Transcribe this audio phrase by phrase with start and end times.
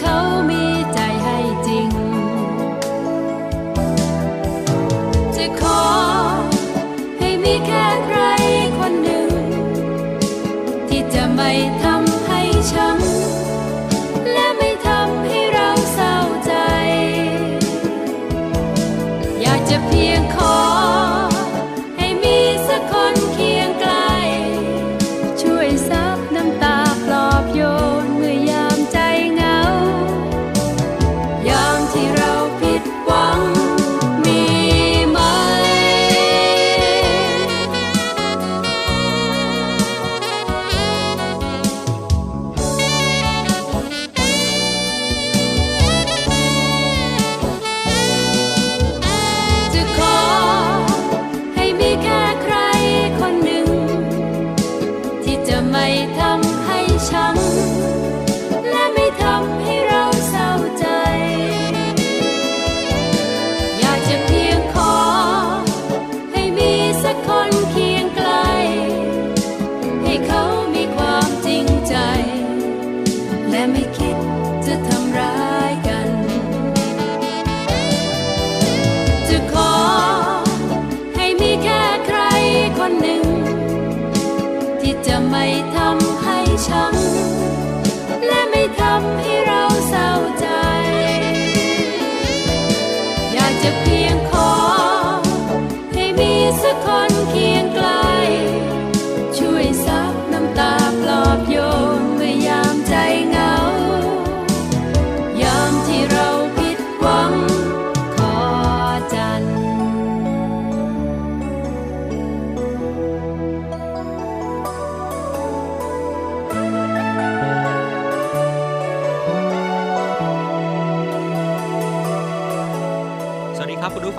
[0.00, 0.18] เขา
[0.50, 1.88] มีใจให้จริง
[5.36, 5.82] จะขอ
[7.18, 8.18] ให้มีแค่ใคร
[8.78, 9.30] คนหนึ่ง
[10.88, 11.50] ที่จะไม่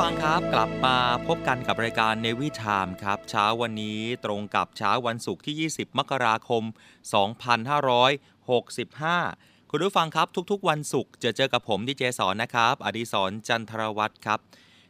[0.07, 0.97] ครับกลับมา
[1.27, 6.63] พบกันกับรายการเนวิทามครับเช้าวันนี้ตรงกับเช้าวันศุกร์ที่ 20 มกราคม
[7.57, 14.39] 2565 คุณผู้ฟังครับทุกๆ วันศุกร์จะเจอกับผมดีเจสอนนะครับ อดีศรจันทรวัตรครับ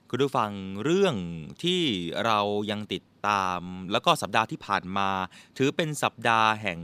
[0.10, 0.52] คุณผู้ฟัง
[0.84, 1.16] เรื่อง
[1.64, 1.82] ที่
[2.26, 2.40] เรา
[2.72, 3.62] ยังติดตาม
[3.92, 5.10] แล้วก็สัปดาห์ที่ผ่านมา
[5.58, 6.80] ถือเป็นสัปดาห์แห่ง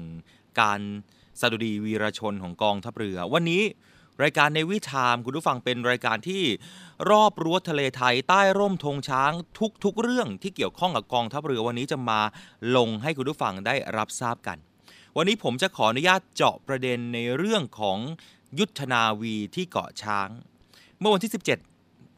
[0.59, 0.79] การ
[1.39, 3.63] สดุดีวีรชนของกองทัพเรือ วันนี้
[4.21, 6.43] รายการในวิชามคุณผู้ฟังเป็นรายการที่
[7.09, 9.31] รอบรั้วทะเลไทยใต้ร่มธงช้าง
[9.83, 12.21] ทุกๆ เรื่องที่เกี่ยวข้องกับกองทัพเรือวันนี้จะมา
[12.75, 14.57] ลงให้คุณผู้ฟังได้รับทราบกัน
[15.17, 17.97] วันนี้ผมจะขออนุญาตเจาะประเด็นในเรื่องของ
[18.59, 20.29] ยุทธนาวีที่เกาะช้าง
[20.99, 21.72] เมื่อวันที่ 17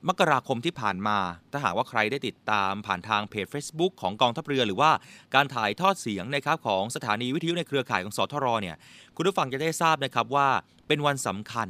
[0.10, 1.18] มกราคมที่ผ่านมา
[1.52, 4.92] ถ้าหากว่าใครได้ติดตามผ่านทางเพจ Facebook ของกองทัพเรือหรือว่า
[5.36, 8.76] การถ่ายทอดเสียงนะครับของสถานีวิทยุในเครือข่ายของสทรเนี่ย
[9.16, 10.48] คุณผู้ฟังจะได้ทราบนะครับว่า
[10.88, 11.70] เป็นวันสำคัญ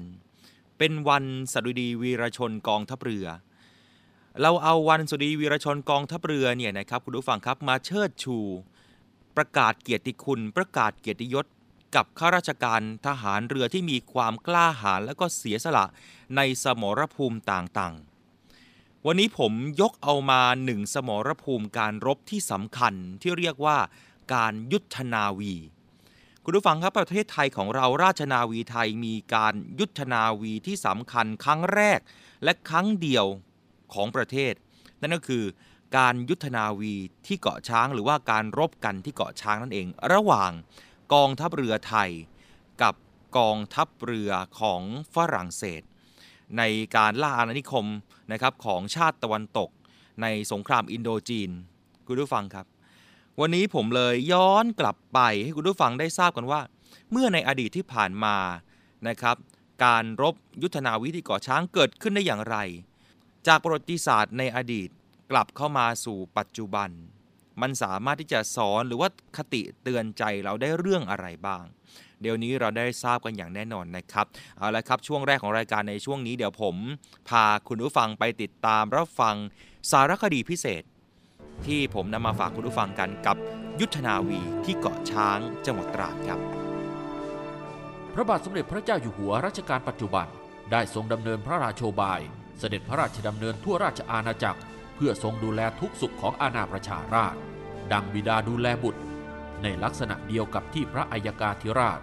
[0.79, 1.23] เป็นวัน
[1.53, 3.25] สดุดีวีรชนกองทัพเรือ
[4.41, 8.37] เราเอาวันสุดีวีรชนกองทัพเรือเนี่ยนะครับคุณผู้ฟังครับมาเชิดชู
[9.37, 11.45] ประกาศเกียรติคุณ ประกาศเกียรติยศ
[11.95, 15.85] กับข้าราชการทหารเรือที่มีความกล้าหาญและก็เสียสละ
[16.35, 18.14] ในสมรภูมิต่างๆ
[19.07, 23.77] วันนี้ผมยกเอามาหนึ่งสมรภูมิการรบที่สำคัญที่เรียกว่า
[24.33, 25.53] การยุทธนาวี
[26.43, 31.99] คุณผู้ฟังครับประเทศไทยของเราราชนาวีไทยมีการยุทธนาวีที่สำคัญครั้งแรก
[32.43, 33.25] และครั้งเดียว
[33.93, 34.53] ของประเทศ
[35.01, 35.43] นั่นก็คือ
[35.97, 36.93] การยุทธนาวี
[37.25, 40.51] ที่เกาะช้างหรือว่าการรบกันที่เกาะช้างนั่นเอง ระหว่าง
[41.13, 42.09] กองทัพเรือไทย
[42.81, 42.95] กับ
[43.37, 44.81] กองทัพเรือของ
[45.15, 45.81] ฝรั่งเศส
[46.57, 46.63] ใน
[46.95, 47.85] การล่าอาณานิคม
[48.31, 49.69] นะครับของชาติตะวันตก
[50.21, 51.49] ในสงครามอินโดจีน
[52.07, 52.65] คุณผู้ฟังครับ
[53.39, 56.61] วันนี้ผมเลยย้อนกลับไปให้คุณผู้ฟังได้ทราบกันว่า
[57.11, 58.37] เมื่อในอดีตที่ผ่านมา
[59.07, 59.35] นะครับ
[59.85, 62.57] การรบยุทธนาวิธีกาะช้างเกิดขึ้นได้อย่างไร
[63.47, 64.89] จากประวัติศาสตร์ในอดีต
[65.31, 66.89] กลับเข้ามาสู่ปัจจุบัน
[67.61, 71.63] มันสามารถที่จะสอนหรือว่าคติเตือนใจเราได้เรื่องอะไรบ้าง
[72.21, 74.25] เดี๋ยวนี้เราได้ทราบกันอย่างแน่นอนนะครับ
[74.57, 76.75] เอาละครับช่วงแรกของรายการในช่วงนี้เดี๋ยวผม
[77.29, 79.35] พาคุณผู้ฟังไปติดตามรับฟัง
[79.91, 80.83] สารคดีพิเศษ
[81.65, 83.37] ที่ผมนำมาฝากคุณผู้ฟังกันกับ
[83.79, 86.39] ยุทธนาวีที่เกาะช้างจังหวัดตราดครับ
[88.13, 90.27] พระบาทสมเด็จพระเจ้าอยู่หัวรัชกาลปัจจุบัน
[90.71, 92.21] ได้ทรงดำเนินพระราชโชบาย
[92.59, 94.61] เสด็จพระราชดำเนินทั่วราชอาณาจักร
[94.95, 97.39] เพื่อทรงดูแลทุกสุขของอาณาประชาราษฎร
[97.91, 99.01] ดังบิดาดูแลบุตร
[99.65, 101.99] ในลักษณะเดียวกับที่พระอัยกาธิราช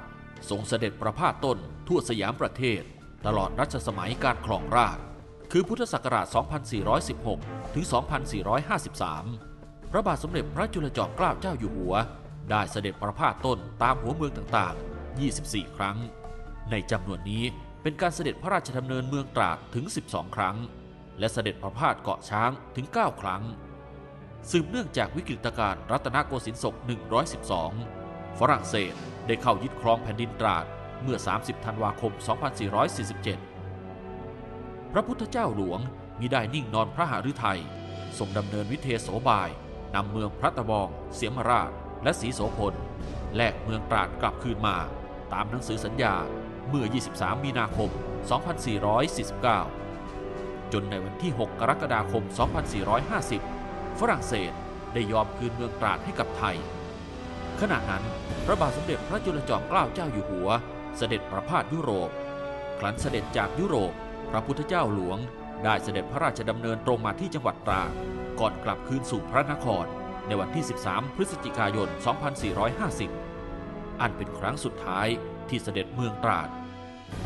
[0.50, 2.82] ทรงเสด็จประพาสต้นทั่วสยามประเทศ
[3.26, 4.99] ตลอดรัชสมัยการครองราช
[5.53, 6.26] คือพุทธศักราช
[7.00, 7.85] 2416 ถึง
[9.09, 11.94] 2453 พระบาทสมเด็จพระจุลจอมเกล้าเจ้าอยู่หัว
[12.50, 15.97] ได้เสด็จประพาสต้นตามหัวเมืองต่างๆ 24 ครั้ง
[16.70, 17.44] ในจำนวนนี้
[17.82, 20.56] เป็นการเสด็จพระราชดำเนินเมืองตราดถึง 12 ครั้ง
[21.19, 23.43] และเสด็จประพาสเกาะช้างถึง 9 ครั้ง
[24.50, 26.75] สืบเนื่องจากวิกฤตการณ์รัตนโกสินทร์ศก
[27.56, 28.94] 112 ฝรั่งเศส
[29.27, 30.65] ได้เข้ายึดครองแผ่นดินตราด
[31.03, 32.12] เมื่อ 30 ธันวาคม
[33.73, 35.81] 2447 พระพุทธเจ้าหลวง
[36.21, 37.61] มิได้นิ่งนอนพระหฤทัย
[38.19, 39.49] ทรงดำเนินวิเทโสบาย
[39.94, 41.71] นำเมืองพระตะบอง เสียมราช
[42.03, 42.75] และศรีโสพล
[43.37, 44.77] แลกเมืองตราดกลับคืนมา
[45.33, 46.15] ตามหนังสือสัญญา
[46.69, 46.85] เมื่อ
[47.15, 47.91] 23 มีนาคม
[49.50, 52.23] 2449 จนในวันที่ 6 กรกฎาคม
[53.09, 53.62] 2450
[54.00, 54.53] ฝรั่งเศส
[54.94, 56.56] ได้ยอมคืนเมืองตราดให้กับไทย
[57.61, 58.05] ขณะนั้น
[58.47, 60.49] พระบาทสมเด็จพระจุลจอมเกล้าเจ้าอยู่หัว
[60.97, 62.11] เสด็จประพาสยุโรป
[62.79, 63.93] ครั้นเสด็จจากยุโรป
[64.31, 65.19] พระพุทธเจ้าหลวง
[65.65, 67.91] ได้เสด็จพระราชดำเนินตรงมาที่จังหวัดตราด
[68.41, 69.85] ก่อนกลับคืนสู่พระนคร
[70.27, 71.89] ในวันที่ 13 พฤศจิกายน
[72.75, 75.06] 2450 อันเป็นครั้งสุดท้าย
[75.49, 76.49] ที่เสด็จเมืองตราด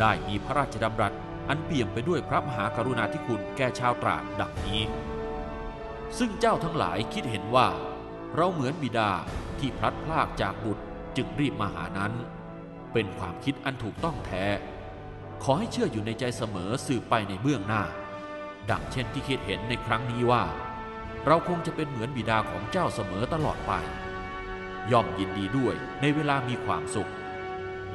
[0.00, 1.12] ได้มีพระราชดำรัส
[1.48, 4.80] อันเปี่ยมไปด้วยพระมหากรุณาธิคุณแก่ชาวตราดดังนี้
[6.18, 7.68] ซึ่งเจ้าทั้งหลายคิดเห็นว่า
[8.36, 9.10] เราเหมือนบิดา
[9.58, 10.84] ที่พลัดพรากจากบุตร
[11.16, 12.12] จึงรีบมาหานั้น
[12.92, 14.44] เป็นความคิดอันถูกต้องแท้
[15.42, 17.82] ขอให้เชื่ออยู่ในใจเสมอสืบไปในเบื้องหน้า
[18.70, 20.44] ดังเช่นที่คิดเห็นในครั้งนี้ว่า
[21.26, 23.72] เราคงจะเป็นเหมือนบิดาของเจ้าเสมอตลอดไป
[24.90, 27.10] ย่อมยินดีด้วยในเวลามีความสุข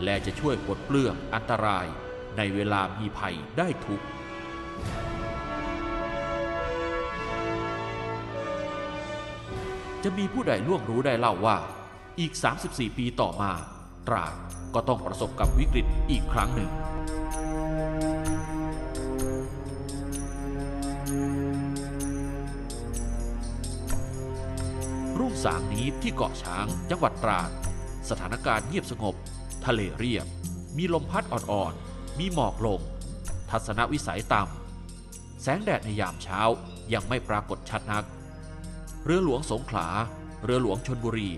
[0.03, 1.87] และจะช่วยปลดเปลื้องอันตราย
[2.37, 4.01] ในเวลามีภัยได้ทุก
[10.03, 11.57] จะมีผู้ใดล่วงรู้ได้เล่าว่า
[12.19, 12.33] อีก
[12.65, 13.51] 34 ปีต่อมา
[14.07, 14.33] ตราด
[14.73, 16.69] ก็ต้องประสบกับวิกฤตอีกครั้งหนึ่ง
[25.19, 27.49] รุ่งสางนี้ที่เกาะช้างจังหวัดตราด
[28.09, 29.15] สถานการณ์เงียบสงบ
[29.65, 30.25] ทะเลเรียบ
[30.77, 32.79] มีลมพัดอ่อนๆ มีหมอกลง
[33.49, 36.41] ทัศนวิสัยต่ำแสงแดดในยามเช้า
[36.93, 38.05] ยังไม่ปรากฏชัดนัก
[39.05, 39.87] เรือหลวงสงขลา
[40.43, 41.31] เรือหลวงชนบุรี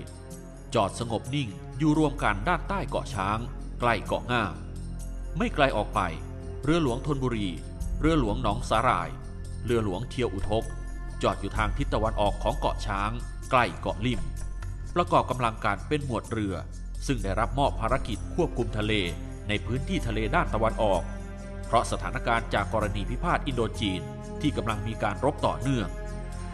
[0.75, 3.39] จอดสงบนิ่งอยู่รวมกันด้านใต้เกาะช้าง
[3.79, 4.53] ใกล้เกาะง่าม
[5.37, 5.99] ไม่ไกลออกไป
[6.63, 7.47] เรือหลวงธนบุรี
[8.01, 9.09] เรือหลวงหนองสาหร่าย
[9.65, 10.65] เรือหลวงเทียวอุทก
[11.23, 13.11] จอดอยู่ทางทิศตะวันออกของเกาะช้าง
[13.51, 14.21] ใกล้เกาะลิม
[14.95, 16.55] ประกอบกำลังการเป็นหมวดเรือ
[17.07, 18.93] ซึ่งได้รับมอบภารกิจควบคุมทะเล
[19.47, 21.01] ในพื้นที่ทะเลด้านตะวันออก
[21.67, 24.01] เพราะสถานการณ์จากกรณีพิพาทอินโดจีน
[24.41, 25.87] ที่กำลังมีการรบต่อเนื่อง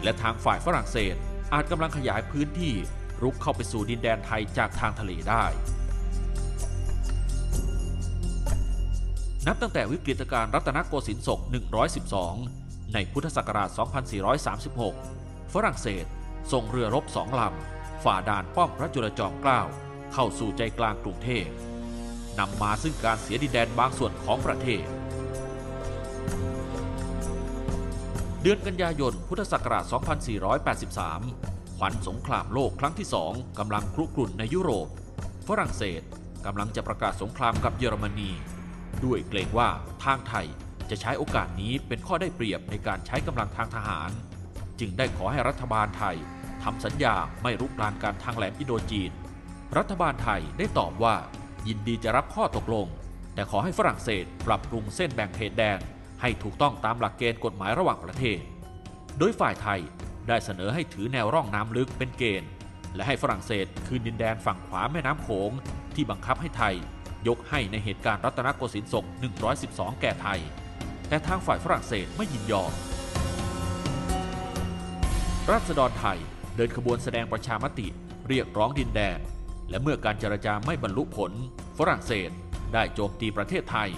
[0.02, 1.14] และทางฝ่ายฝรั่งเศส
[1.52, 2.74] อาจกำลังขยายพื้นที่
[3.22, 5.44] รุกเข้าไปสู่ดินแดนไทยจากทางทะเลได้
[9.46, 11.40] นับตั้งแต่วิกฤตการณ์รัตนโกสินทร์ศก
[12.16, 13.68] 112 ในพุทธศักราช
[14.80, 16.04] 2436 ฝรั่งเศส
[16.52, 19.62] ส่งเรือรบสองลำ ฝ่าด่านป้อมพระจุลจอมเกล้า
[20.12, 21.46] เข้าสู่ใจกลางกรุงเทพ
[22.38, 24.84] นำมาซึ่งการเสียดินแดนบางส่วนของประเทศ
[28.42, 29.84] เดือนกันยายน พุทธศักราช
[31.00, 34.88] 2483 ขวัญสงครามโลกครั้งที่สองกำลังครุกรุ่นในยุโรป
[35.48, 36.02] ฝรั่งเศส
[36.46, 38.30] กำลังจะประกาศสงครามกับเยอรมนี
[39.04, 39.68] ด้วยเกรงว่า
[40.04, 40.46] ทางไทย
[40.90, 44.10] จะใช้โอกาสนี้เป็นข้อได้เปรียบในการใช้กำลังทางทหาร
[44.80, 46.16] จึงได้ขอให้รัฐบาลไทย
[46.62, 49.10] ทำสัญญาไม่รุกรานการทางแหลมอินโดจีน
[49.78, 51.16] รัฐบาลไทยได้ตอบว่า
[51.68, 52.86] ยินดีจะรับข้อตกลง
[53.34, 55.80] แต่ขอให้ฝรั่งเศสปรับปรุงเส้นแบ่งเขตแดน
[56.20, 58.40] ให้ถูกต้องตามหลักเกณฑ์กฎหมายระหว่างประเทศ
[59.18, 59.80] โดยฝ่ายไทย
[60.28, 62.50] ได้เสนอให้ถือแนวร่องน้ำลึกเป็นเกณฑ์
[62.94, 65.50] และให้ฝรั่งเศสคืนดินแดนฝั่งขวาแม่น้ำโขง
[65.94, 66.74] ที่บังคับให้ไทย
[67.28, 69.04] ยกให้ในเหตุการณ์รัตนโกสินทร์ศก
[69.52, 70.40] 112 แก่ไทย
[71.08, 72.72] แต่ทางฝ่ายฝรั่งเศสไม่ยินยอม
[75.50, 76.18] ราษฎรไทย
[76.56, 77.86] เดินขบวนแสดงประชามติ
[78.28, 79.18] เรียกร้องดินแดน
[79.70, 81.32] และเมื่อการเจรจาไม่บรรลุผล
[81.78, 82.30] ฝรั่งเศส
[82.74, 83.90] ได้โจมตีประเทศไทย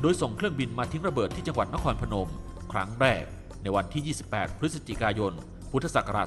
[0.00, 2.28] โดยส่งเครื่องบินมาทิ้งระเบิดที่จังหวัดนครพนม
[2.72, 3.24] ครั้งแรก
[3.62, 5.32] ในวันที่ 28 พฤศจิกายน
[5.70, 6.26] พุทธศักราช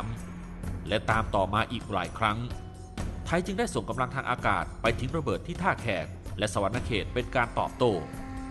[0.00, 2.38] 2483 และตามต่อมาอีกหลายครั้ง
[3.26, 6.06] ไทยจึงได้ส่งกำลังทางอากาศไปทิ้งระเบิดที่ท่าแขก
[6.38, 7.92] และสวรรณเขตเป็นการตอบโต้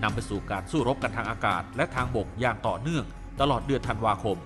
[0.03, 3.05] นำไปสู่การสู้รบกันทางอากาศ และทางบกอย่างต่อเนื่อง
[3.41, 4.37] ตลอดเดือนธันวาคม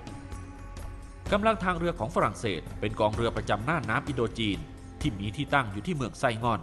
[1.31, 4.57] กำลังทางเรือของฝรั่งเศส เป็นกองเรือประจำหน่านน้ำอินโดจีน
[5.01, 6.61] ที่มีที่ตั้งอยู่ที่เมืองไซงอน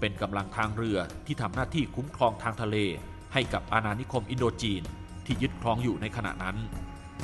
[0.00, 2.76] เป็นกำลังทางเรือที่ทำหน้าที่คุ้มครองทางทะเล
[3.32, 4.82] ให้กับอาณานิคมอินโดจีน
[5.26, 6.56] ที่ยึดครองอยู่ในขณะนั้น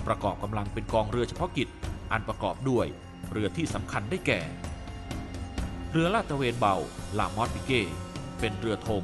[0.06, 1.68] ประกอบกำลังเป็นกองเรือเฉพาะกิจ
[2.12, 2.86] อันประกอบด้วย
[3.32, 4.40] เรือที่สำคัญได้แก่
[5.90, 6.74] เรือลาดตระเวนเบา
[7.18, 7.82] ลามอสปิเก้
[8.40, 9.02] เป็นเรือธง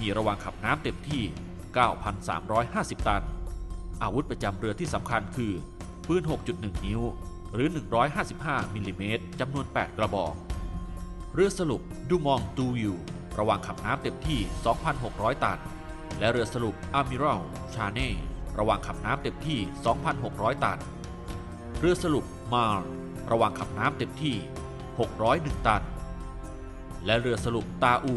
[0.00, 1.22] มีระวางขับน้ำเต็มที่
[1.94, 3.22] 9,350 ตัน
[4.02, 5.52] อาวุธประจำเรือที่สำคัญคือ
[6.08, 6.22] ปืน
[6.54, 7.00] 6.1 นิ้ว
[7.54, 7.68] หรือ
[8.22, 10.34] 155 มิลลิเมตรจำนวน 8 กระบอก
[11.38, 12.92] เรือสรุปดูมองตูยู
[13.38, 14.40] ระวางขับน้ำเต็มที่
[14.92, 15.58] 2,600 ตัน
[16.18, 17.40] และเรือสรุปอามิรัล
[17.74, 18.10] ชาเน่
[18.58, 19.58] ระวางขับน้ำเต็มที่
[20.12, 20.78] 2,600 ตัน
[21.80, 22.86] เรือสรุปมาร์
[23.30, 24.36] ระวางขับน้ำเต็มที่
[25.00, 25.82] 601 ตัน
[27.06, 28.16] และเรือสรุปตาอู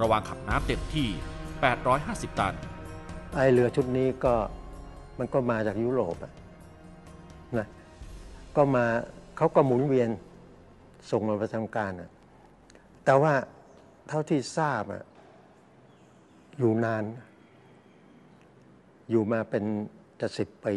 [0.00, 1.08] ระวางขับน้ำเต็มที่
[1.74, 2.54] 850 ตัน
[3.34, 4.34] ไอเรือชุดนี้ก็
[5.18, 6.32] มันก็มาจากยุโรปอะ
[7.58, 7.66] นะ
[8.56, 8.84] ก็มา
[9.36, 10.08] เขาก็หมุนเวียน
[11.10, 12.10] ส่งมาประจำการอะ
[13.04, 13.34] แต่ว่า
[14.08, 15.04] เท่าที่ทราบอะ
[16.58, 17.04] อยู่นาน
[19.10, 19.64] อยู่มาเป็น
[20.20, 20.74] จะสิบปี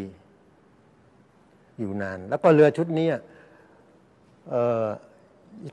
[1.79, 3.21] อยู่นาน แล้วก็เรือชุดนี้อะ
[4.49, 4.85] เอ่อ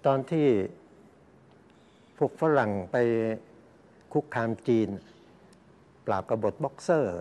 [0.07, 0.47] ตอนที่
[2.19, 2.97] พวกฝรั่งไป
[4.13, 4.89] คุกคามจีน
[6.07, 7.15] ปราบกบฏบ็อกเซอร์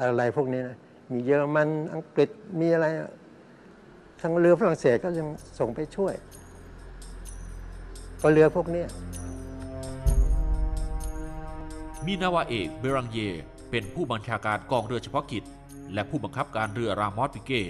[0.00, 0.76] อะไรพวกนี้นะ
[1.12, 3.10] มีเยอรมันอังกฤษมีอะไรอะ
[4.20, 6.14] ทางเรือฝรั่งเศสก็ยังส่งไปช่วย
[8.26, 8.88] ก็เรือพวกเนี้ย
[12.06, 13.18] มีนาวาเอกเบรังเย
[13.70, 15.44] เป็นผู้บัญชาการกองเรือเฉพาะกิจ
[15.94, 17.62] และผู้บังคับการเรือรามอสปิเก้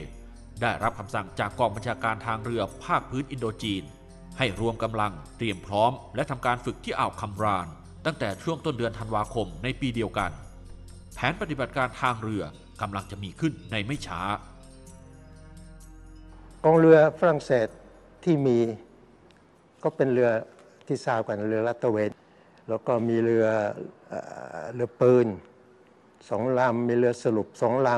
[0.60, 3.82] ได้รับคำสั่งจากกองบัญชาการทางเรือภาคพื้นอินโดจีน
[4.38, 7.66] ให้รวมกำลังเตรียมพร้อม และทำการฝึกที่อ่าวคัมราน
[8.04, 10.30] ตั้งแต่ช่วงต้นเดือนธันวาคมในปีเดียวกัน
[11.14, 12.44] แผนปฏิบัติการทางเรือ
[12.80, 14.20] กำลังจะมีขึ้นในไม่ช้า
[16.64, 17.68] กองเรือฝรั่งเศส
[18.24, 18.58] ที่มี
[19.84, 20.30] ก็เป็นเรือ
[20.86, 22.10] ที่ทราบกันเรือลาดตเวน
[22.68, 23.46] แล้วก็มีเรือ
[24.08, 24.14] เอ
[24.74, 25.26] เรือปืน
[26.30, 27.90] สองลำมีเรือสรุปสองล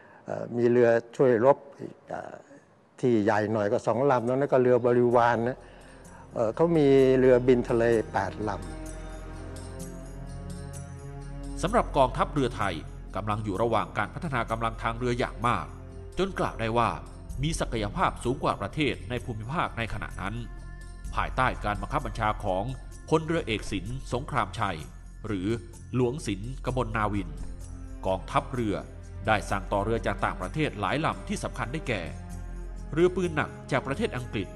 [0.00, 1.58] ำมีเรือช่วยรบ
[3.00, 5.58] ที่ใหญ่หน่อยก็สองลำนั้นก็เรือบริวารนนะ
[6.34, 6.86] เเขามี
[7.18, 12.74] เรือบินทะเลแปดลำสำหรับกองทัพเรือไทย
[13.16, 15.66] กำลังอยู่ระหว่างการพัฒนากำลังทางเรืออย่างมาก
[16.18, 16.88] จนกล่าวได้ว่า
[17.42, 20.34] มีศักยภาพสูงกว่าประเทศในภูมิภาคในขณะนั้น
[21.18, 22.64] ภายใต้การบังคับบัญชาของ
[23.08, 24.78] พลเรือเอกสินสงครามชัย
[25.26, 25.48] หรือ
[25.94, 27.28] หลวงสินกมลนาวิน
[28.06, 28.76] กองทัพเรือ
[29.26, 32.02] ได้สั่งต่อเรือจากต่างประเทศหลายลำที่สำคัญได้แก่
[32.92, 34.48] เรือปืนหนักจากประเทศอังกฤษ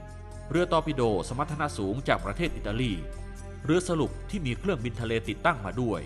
[0.51, 2.93] เรือตอร์ปิโดสมรรถนะสูงจากประเทศอิตาลี
[3.65, 6.01] เรือสรุปที่มีเครื่องบินทะเลติดตั้งมาด้วย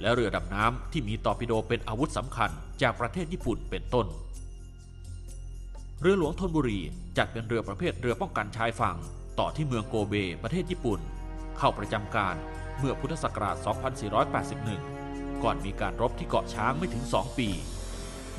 [0.00, 2.50] และเรือดำน้ำที่มีตอร์ปิโดเป็นอาวุธสำคัญ
[2.82, 4.06] จากประเทศญี่ปุ่นเป็นต้น
[6.00, 6.80] เรือหลวงธนบุรี
[7.18, 8.98] จัดเป็นเรือประเภทเรือป้องกันชายฝั่ง
[9.40, 11.00] ต่อที่เมืองโกเบประเทศญี่ปุ่น
[11.58, 12.36] เข้าประจำการ
[12.78, 13.56] เมื่อพุทธศักราช
[14.70, 17.48] 2481 ก่อนมีการรบที่เกาะช้างไม่ถึง 2 ปี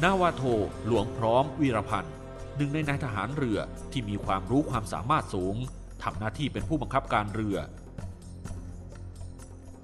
[0.03, 0.43] นาวาโท
[0.86, 2.13] หลวงพร้อมวีรพันธ์
[2.58, 3.60] หนึ่งในนายทหารเรือ
[3.91, 5.55] ที่มีความรู้ความสามารถสูง
[6.03, 7.58] ทำหน้าที่เป็นผู้บังคับการเรือ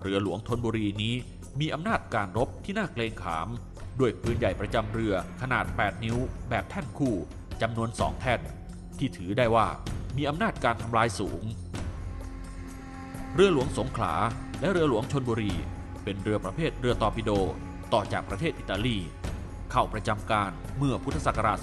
[0.02, 1.16] เรือหลวงธนบุรีนี้
[1.60, 3.48] มีอำนาจการรบที่น่าเกรงขาม
[4.00, 6.18] ด้วยปืนใหญ่ประจำเรือขนาด 8 นิ้ว
[6.50, 7.16] แบบแท่นคู่
[7.62, 8.42] จำนวน 2 แท่น
[9.00, 9.68] ที่ถือได้ว่า
[10.18, 11.44] มีอำนาจการทำลายสูง
[13.34, 14.14] เรือหลวงสงขลา
[14.60, 15.54] และเรือหลวงชนบุรี
[16.04, 17.32] เป็นเรือประเภทเรือตอร์ปิโด
[17.94, 18.98] ต่อจากประเทศอิตาลี
[19.72, 21.58] เข้าประจำการเมื่อพุทธศักราช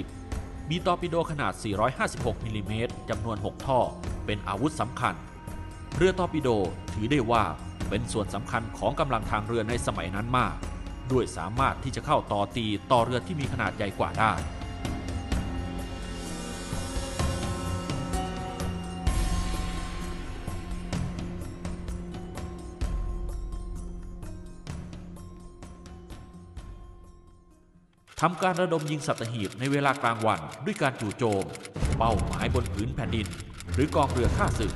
[0.00, 1.52] 2480 มีตอร์ปิโดขนาด
[1.98, 3.80] 456 มิลลิเมตรจำนวน 6 ท่อ
[4.26, 5.14] เป็นอาวุธสำคัญ
[5.96, 6.48] เรือตอร์ปิโด
[6.94, 7.44] ถือได้ว่า
[7.88, 10.54] เป็นส่วนสำคัญของกำลังทางเรือในสมัยนั้นมาก
[11.12, 14.32] ด้วยสามารถที่จะเข้าต่อตีต่อเรือที่มีขนาดใหญ่กว่าได้
[28.24, 31.44] ทำการระดมยิงสัตหีบในเวลากลางวันด้วยการจู่โจม
[31.98, 33.26] เป้าหมายบนผืนแผ่นดิน
[33.74, 34.72] หรือกองเรือข้าศึก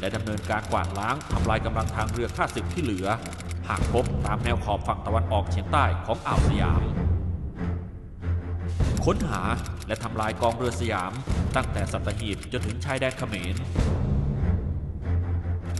[0.00, 3.06] และดำเนินการกวาดล้างทำลายกำลังทางเรือข้าศึกที่เหลือ
[3.68, 6.82] หากพบตามแนวขอบฝั่งตะวันออกเฉียงใต้ของอ่าวสยาม
[9.04, 9.42] ค้นหา
[9.86, 11.12] และทำลายกองเรือสยาม
[11.56, 13.56] ตั้งแต่สัตหีบจนถึงชายแดนเขมร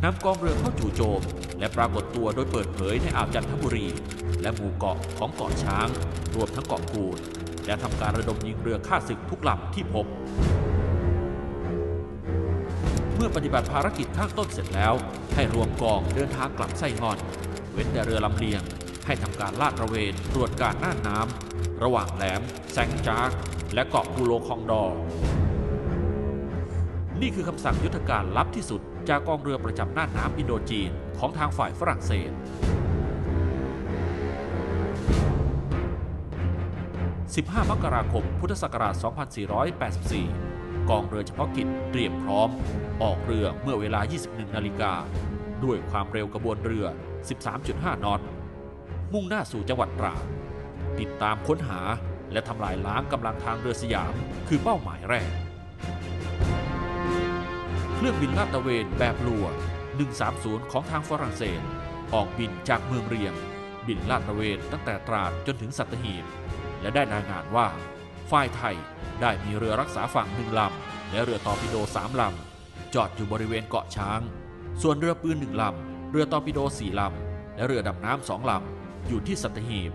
[0.04, 1.22] นำกองเรือเข้าจู่โจม
[1.58, 3.86] และปรากฏตัวโดยเปิดเผยในอ่าวจันทบุรี
[4.42, 5.88] และหมู่เกาะของเกาะช้าง
[6.36, 7.18] รวมทั้งเกาะกูด
[7.66, 10.06] และทำการระดมยิงเรือฆ่าศึกทุกลำที่พบ
[13.14, 14.94] เมื่อปฏิบัติภารกิจข้างต้นเสร็จแล้ว
[15.34, 17.18] ให้รวมกองเดินทางกลับไส้งอน
[17.72, 18.62] เว้นแต่เรือลำเลียง
[19.06, 22.40] ให้ทำการลาดตระเวนตรวจการน่าน้ำระหว่างแหลม
[22.72, 23.30] แซงจาก
[23.74, 24.84] และเกาะปูโลคองดอ
[27.20, 32.32] นี่คือคำสั่งยุทธการลับที่สุด จากกองเรือประจำน่านน้ำอินโดจีนของทางฝ่ายฝรั่งเศส
[37.34, 38.94] 15 มกราคม พุทธศักราช
[40.12, 42.48] 2484 กองเรือเฉพาะกิจเตรียมพร้อม
[43.02, 44.92] ออกเรือเมื่อเวลา 21 นาฬิกา
[45.64, 46.86] ด้วยความเร็วกระบวนเรือ
[47.44, 48.20] 13.5 นอต
[49.12, 50.24] มุ่งหน้าสู่จังหวัดตราด
[51.00, 51.80] ติดตามค้นหา
[52.32, 54.14] และทำลายล้างกำลังทางเรือสยาม
[54.48, 55.30] คือเป้าหมายแรก
[58.00, 59.46] เครื่องบินลาดตระเวนแบบลัวร์
[60.08, 61.60] 130 ของทางฝรั่งเศส
[62.14, 63.34] ออกบินจากเมืองเรียม
[63.86, 66.24] บินลาดตระเวนตั้งแต่ตราดจนถึงสัตหีบ
[66.80, 67.66] และได้รายงานว่า
[68.30, 68.76] ฝ่ายไทย
[69.20, 74.20] ได้มีเรือรักษาฝั่งหนึ่งลำ และเรือตอร์ปิโดสามลำ จอดอยู่บริเวณเกาะช้าง
[74.82, 79.92] ส่วนเรือปืนหนึ่งลำ เรือตอร์ปิโดสี่ลำ และเรือดำน้ำสองลำ อยู่ที่สัตหีบ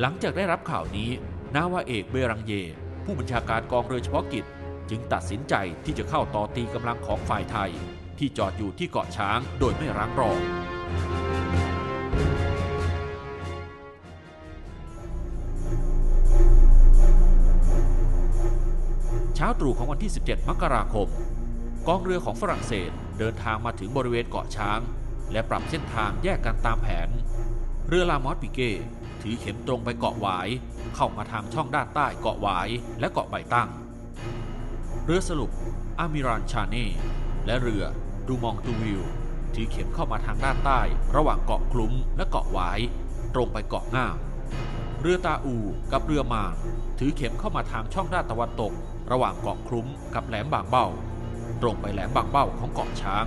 [0.00, 1.10] หลังจากได้รับข่าวนี้
[1.54, 2.52] นาวาเอกเบรังเยร์
[3.04, 4.44] ผู้บัญชาการกองเรือเฉพาะกิจ
[4.90, 7.70] จึงตัดสินใจที่จะเข้าต่อตีกำลังของฝ่ายไทย
[8.18, 10.32] ที่จอดอยู่ที่เกาะช้างโดยไม่รั้งรอ
[19.34, 21.08] เช้าตรู่ของวันที่ 17 มกราคม
[21.88, 24.80] กองเรือของฝรั่งเศสเดินทางมาถึงบริเวณเกาะช้าง
[25.32, 27.08] และปรับเส้นทางแยกกันตามแผน
[27.88, 28.70] เรือลามอสปิเก้
[29.22, 30.48] ถือเข็มตรงไปเกาะหวาย
[30.94, 32.68] เข้ามาทางช่องด้านใต้เกาะหวาย
[33.00, 33.68] และเกาะใบตั้ง
[35.04, 35.50] เรือสรุป
[35.98, 36.88] อามิรานชาเน่
[37.46, 37.84] และเรือ
[38.26, 39.02] ดูมองตูวิล
[39.54, 40.80] ถือเข็มเข้ามาทางด้านใต้
[41.16, 42.80] ระหว่างเกาะคลุ้มและเกาะหวาย
[43.34, 44.16] ตรงไปเกาะง่าม
[45.00, 45.56] เรือตาอู
[45.92, 46.54] กับเรือมาง
[46.98, 48.72] ถือเข็มเข้ามาทางช่องด้านตะวันตก
[49.12, 50.86] ระหว่างเกาะคลุ้มกับแหลมบางเบ้า
[51.62, 53.26] ตรงไปแหลมบางเบ้าของเกาะช้าง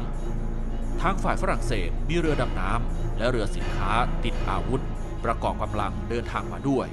[1.01, 3.91] ทางฝ่ายฝรั่งเศสมีเรือดำน้ำและเรือสินค้า
[4.23, 4.83] ติดอาวุธ
[5.25, 6.87] ประกอบกำลังเดินทางมาด้วย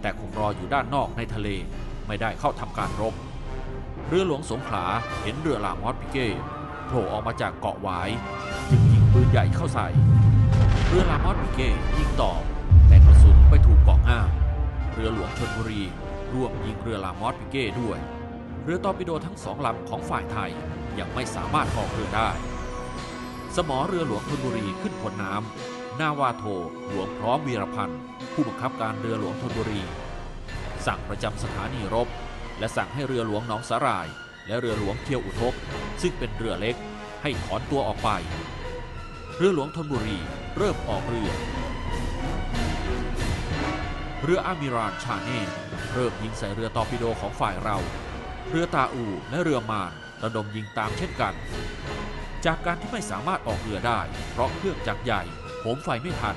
[0.00, 1.48] แต่คงรออยู่ด้านนอกในทะเล
[2.06, 3.14] ไม่ได้เข้าทำการรบ
[4.10, 4.84] เรือหลวงสงขลา
[5.22, 6.26] เห็นเรือลามอตต์ปิเกต์
[6.86, 8.10] โผล่ออกมาจากเกาะหวาย
[8.70, 9.88] จึงยิงปืนใหญ่เข้าใส่
[10.86, 11.68] เรือลามอตต์ปิเกต์
[11.98, 12.32] ยิงต่อ
[12.88, 14.30] แต่กระสุนไปถูกเกาะง่าม
[14.92, 15.82] เรือหลวงชลบุรี
[16.32, 17.98] ร่วมยิงเรือลามอตต์ปิเกต์ด้วย
[18.64, 20.50] เรือตอร์ปิโดทั้งสองลำของฝ่ายไทย
[20.98, 22.30] ยังไม่สามารถออกเรือได้
[23.56, 26.44] สมอเรือหลวงธนบุรีขึ้นพ้นน้ำนาวาโท
[26.88, 28.00] หลวงพร้อมวีรพันธ์
[28.32, 29.82] ผู้บังคับการเรือหลวงธนบุรี
[30.86, 32.08] สั่งประจำสถานีรบ
[32.58, 34.06] และสั่งให้เรือหลวงหนองสาหร่าย
[34.46, 35.54] และเรือหลวงเที่ยวอุทก
[36.02, 36.76] ซึ่งเป็นเรือเล็ก
[37.22, 38.10] ให้ถอนตัวออกไป
[39.36, 40.18] เรือหลวงธนบุรี
[40.56, 41.30] เริ่มออกเรือ
[44.22, 45.40] เรืออามิรานชาเน่
[45.94, 47.76] เริ่มยิงใส่เรือตอร์ปิโดของฝ่ายเรา
[48.50, 49.92] เรือตาอูและเรือมาน
[50.22, 51.34] ระดมยิงตามเช่นกัน
[52.44, 54.00] จากการที่ไม่สามารถออกเรือได้
[54.32, 55.22] เพราะเครื่องจักรใหญ่
[55.60, 56.36] โหมไฟไม่ทัน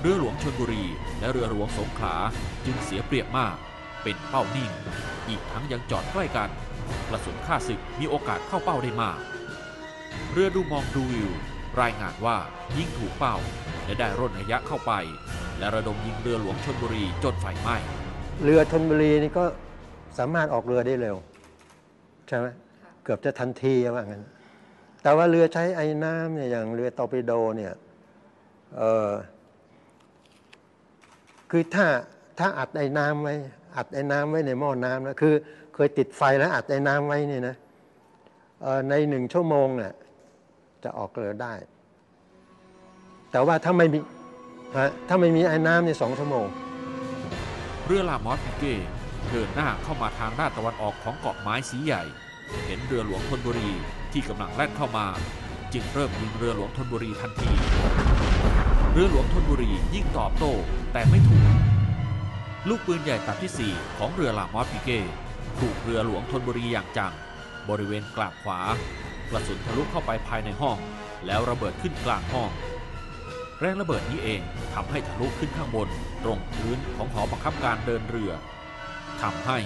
[0.00, 0.84] เรือหลวงชนบุรี
[1.20, 2.16] และเรือหลวงสงขลา
[2.64, 3.56] จึงเสียเปรียบมาก
[4.06, 4.70] เป็นเป้านิ่ง
[5.28, 6.50] อีกทั้งยังจอดใกล้กัน
[7.08, 9.18] กระสุนฆ่าศึกมีโอกาสเข้าเป้าได้มาก
[10.32, 11.30] เรือดูมองดูวิว
[11.80, 12.36] รายงานว่า
[12.76, 13.36] ยิงถูกเป้า
[13.84, 14.92] และได้ร่นระยะเข้าไป
[15.58, 17.76] และระดมยิงเรือหลวงชนบุรีจนไฟไหม้
[18.42, 19.44] เรือธนบุรีนี่ก็
[20.18, 21.16] สามารถออกเรือได้เร็ว
[22.28, 22.46] ใช่ไหม
[23.04, 24.24] เกือบจะทันทีว่างั้น
[25.02, 27.72] แต่ว่าเรือใช้ไอ้น้ำเนี่ยอย่างเรือตอร์ปิโดเนี่ย
[28.76, 29.10] เออ
[31.50, 31.86] คือถ้า
[32.38, 33.34] ถ้าอัดไอ้น้ำไว้
[33.76, 35.34] อัดไอ้น้ำไว้ในหม้อน้ำนะคือ
[35.74, 37.56] เคยติดไฟแล้วอัดไอ้น้ำไว้เนี่ยนะ
[38.90, 39.92] ในหนึ่งชั่วโมงเนี่ย
[40.84, 41.54] จะออกเรือได้
[43.30, 43.98] แต่ว่าถ้าไม่มี
[44.78, 46.46] ฮะถ้าไม่มีไอ้น้ำในสองชั่วโมง
[47.86, 48.74] เรือลามอสปิเก้
[49.30, 52.02] เดินหน้าเข้ามาทางด้านตะวันออกของเกาะไม้สีใหญ่
[52.66, 53.70] เห็นเรือหลวงธนบุรี
[54.12, 55.06] ที่กำลังแล่นเข้ามา
[55.72, 57.52] จึงเริ่มยิงเรือหลวงธนบุรีทันที
[58.92, 60.52] เรือหลวงธนบุรียิ่งตอบโต้
[60.92, 61.42] แต่ไม่ถูก
[62.68, 65.00] ลูกปืนใหญ่ตัดที่ 4 ของเรือลามอสปิเก้
[65.58, 67.12] ถูกเรือหลวงธนบุรีอย่างจัง
[67.68, 68.60] บริเวณกลางขวา
[69.30, 70.78] กระสุนทะลุเข้าไปภายในห้อง
[71.26, 72.50] แล้วระเบิดขึ้นกลางห้อง
[73.60, 74.40] แรงระเบิดนี้เอง
[74.74, 75.88] ทำให้ทะลุขึ้นข้างบน
[76.24, 78.32] ตรงพื้นของหอบังคับการเดินเรือ
[79.22, 79.58] ทำให้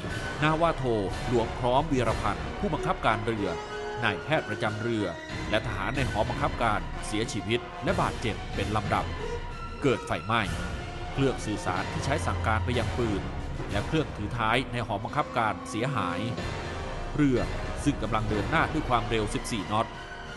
[0.43, 0.85] นาวาโท
[1.27, 3.49] หลวงพร้อมวีรพันธ์ผู้บังคับการเรือ
[4.05, 5.05] นายแพทย์ประจำเรือ
[5.51, 9.05] และทหารในหอบังคับการเสียชีวิตและบาดเจ็บเป็นลำดับ
[9.83, 10.43] เกิดไฟไหม้
[11.13, 13.23] เครื่องสื่อสารที่ใช้สั่งการไปยังปืน
[13.71, 16.21] และเครื่องถือท้ายในหอบังคับการเสียหาย
[17.15, 17.39] เรือ
[17.85, 19.87] ซึ่งกำลังเดินหน้าด้วยความเร็ว 14 น็อต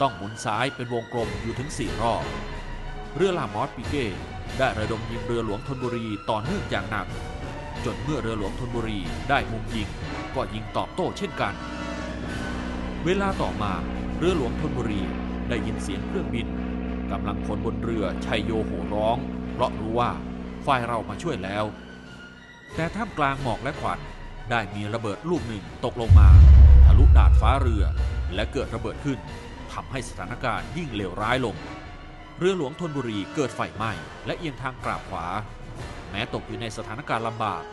[0.02, 2.24] ต้องหมุนซ้ายเป็นวงกลมอยู่ถึง 4 รอบ
[3.16, 4.06] เรือลามอสปิเก้
[4.58, 7.08] ได้ระดมยิงเรือหลวงธนบุรีต่อเนื่องอย่างหนัก
[7.86, 9.88] จนเมื่อเรือหลวงธนบุรีได้มุมยิง
[10.36, 11.54] ก็ยิงตอบโต้เช่นกัน
[13.06, 13.74] เวลาต่อมา
[14.18, 15.02] เรือหลวงธนบุรี
[15.50, 16.48] ได้ยินเสียงเครื่องบิน
[17.12, 19.18] กำลังคนบนเรือชัยโยโห่ร้อง
[19.54, 20.12] เพราะรู้ว่า
[20.68, 21.64] ฝ่ายเรามาช่วยแล้ว
[22.76, 24.00] แต่ท่ามกลางหมอกและควัน
[24.50, 26.30] ได้มีระเบิดลูกหนึ่งตกลงมา
[26.86, 27.84] ทะลุดาดฟ้าเรือ
[28.36, 29.20] และเกิดระเบิดขึ้น
[29.72, 31.56] ทำให้สถานการณ์ยิ่งเลวร้ายลง
[32.38, 33.92] เรือหลวงธนบุรีเกิดไฟไหม้
[34.26, 35.26] และเอียงทางกราบขวา
[36.10, 37.64] แม้ตกอยู่ในสถานการณ์ลำบาก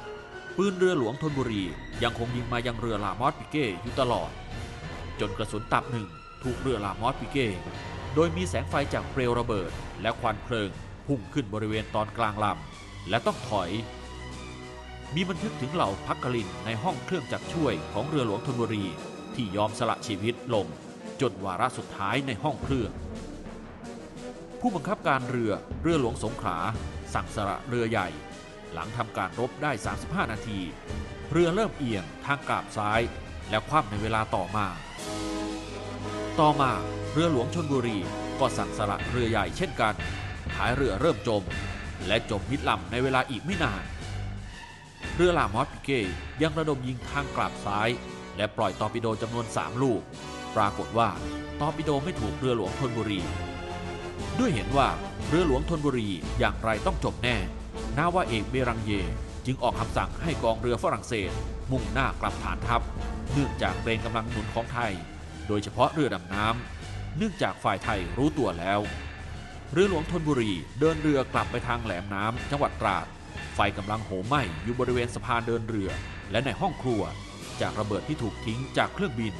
[0.56, 1.62] ปืนเรือหลวงธนบุรี
[2.02, 4.30] ยังคงยิงมายังเรือลามอสปิเก้อยู่ตลอด
[5.20, 6.08] จนกระสุนตับหนึ่ง
[6.42, 7.48] ถูกเรือลามอสปิเก้
[8.14, 9.70] โดยมีแสงไฟจากเปลวระเบิด
[10.02, 10.70] และควันเพลิง
[11.06, 12.69] พุ่งขึ้นบริเวณตอนกลางลำ
[13.08, 13.70] และต้องถอย
[15.14, 18.84] มีบันทึกถึงเหล่าพักกลินในห้องเครื่องจักรช่วยของเรือหลวงธนบุรี
[19.34, 20.66] ที่ยอมสละชีวิตลง
[21.20, 22.90] จนวาระสุดท้ายในห้องเครื่อง
[24.60, 26.58] ผู้บังคับการเรือเรือหลวงสงขลา
[27.14, 28.08] สั่งสละเรือใหญ่
[28.72, 30.58] หลังทำการรบได้ 35 นาที
[31.32, 33.00] เรือเริ่มเอียงทางกราบซ้าย
[33.50, 34.66] และคว่ำในเวลาต่อมา
[36.40, 36.72] ต่อมา
[37.12, 37.98] เรือหลวงชลบุรี
[38.40, 39.94] ก็สั่งสละเรือใหญ่เช่นกัน
[40.54, 41.42] ท้ายเรือเริ่มจม
[42.06, 43.84] และจมมิดลำในเวลาอีกไม่นาน
[45.14, 45.90] เรือลามอตต์ปิเกต์
[46.42, 47.88] ยังระดมยิงทางกราบซ้าย
[48.36, 50.02] และปล่อยตอร์ปิโดจำนวน 3 ลูก
[50.56, 51.08] ปรากฏว่า
[51.60, 53.20] ตอร์ปิโดไม่ถูกเรือหลวงธนบุรี
[54.38, 54.88] ด้วยเห็นว่า
[55.28, 56.08] เรือหลวงธนบุรี
[56.38, 57.36] อย่างไรต้องจบแน่
[57.96, 58.92] นาวาเอกเบรังเย
[59.46, 61.30] จึงออกคำสั่งให้กองเรือฝรั่งเศส
[61.70, 62.82] มุ่งหน้ากลับฐานทัพ
[63.32, 64.92] เนื่องจากเกรงกำลังหนุนของไทย
[65.48, 68.80] โดยเฉพาะเรือดำน้ำเนื่องจากฝ่ายไทยรู้ตัวแล้ว
[69.72, 73.06] เรือหลวงธนบุรี เดินเรือกลับไปทางแหลมน้ำจังหวัดตราด
[73.54, 75.90] ไฟกำลังโหมไหม้อยู่บริเวณสะพานเดินเรือ
[76.30, 77.02] และในห้องครัว
[77.60, 79.34] จากระเบิดที่ถูกทิ้งจากเครื่องบิน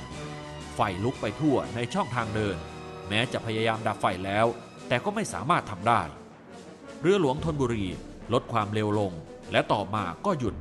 [0.75, 2.57] ไฟลุกไปทั่วในช่องทางเดิน
[3.09, 4.47] แม้จะพยายามดับไฟแล้ว
[4.89, 6.03] แต่ก็ไม่สามารถทำได้
[7.01, 7.87] เรือหลวงธนบุรี
[8.33, 9.13] ลดความเร็วลง
[9.53, 10.55] และต่อมาก็หยุด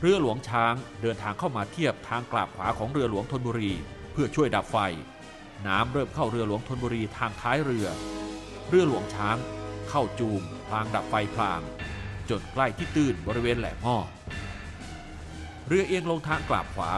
[0.00, 3.72] เรือหลวงช้างเดินทางเข้ามาเทียบทางกราบขวาของเรือหลวงธนบุรี
[4.12, 4.76] เพื่อช่วยดับไฟ
[5.66, 7.88] น้ำเริ่มเข้าเรือหลวงธนบุรีทางท้ายเรือ
[8.74, 9.38] รือหลวงช้าง
[9.88, 11.60] เข้าจูมพลางดับไฟพลาง
[12.30, 13.96] จนใกล้ที่ตื้นบริเวณแหลมห้อ
[15.66, 16.90] เรือเอียงลงทางกราบขวา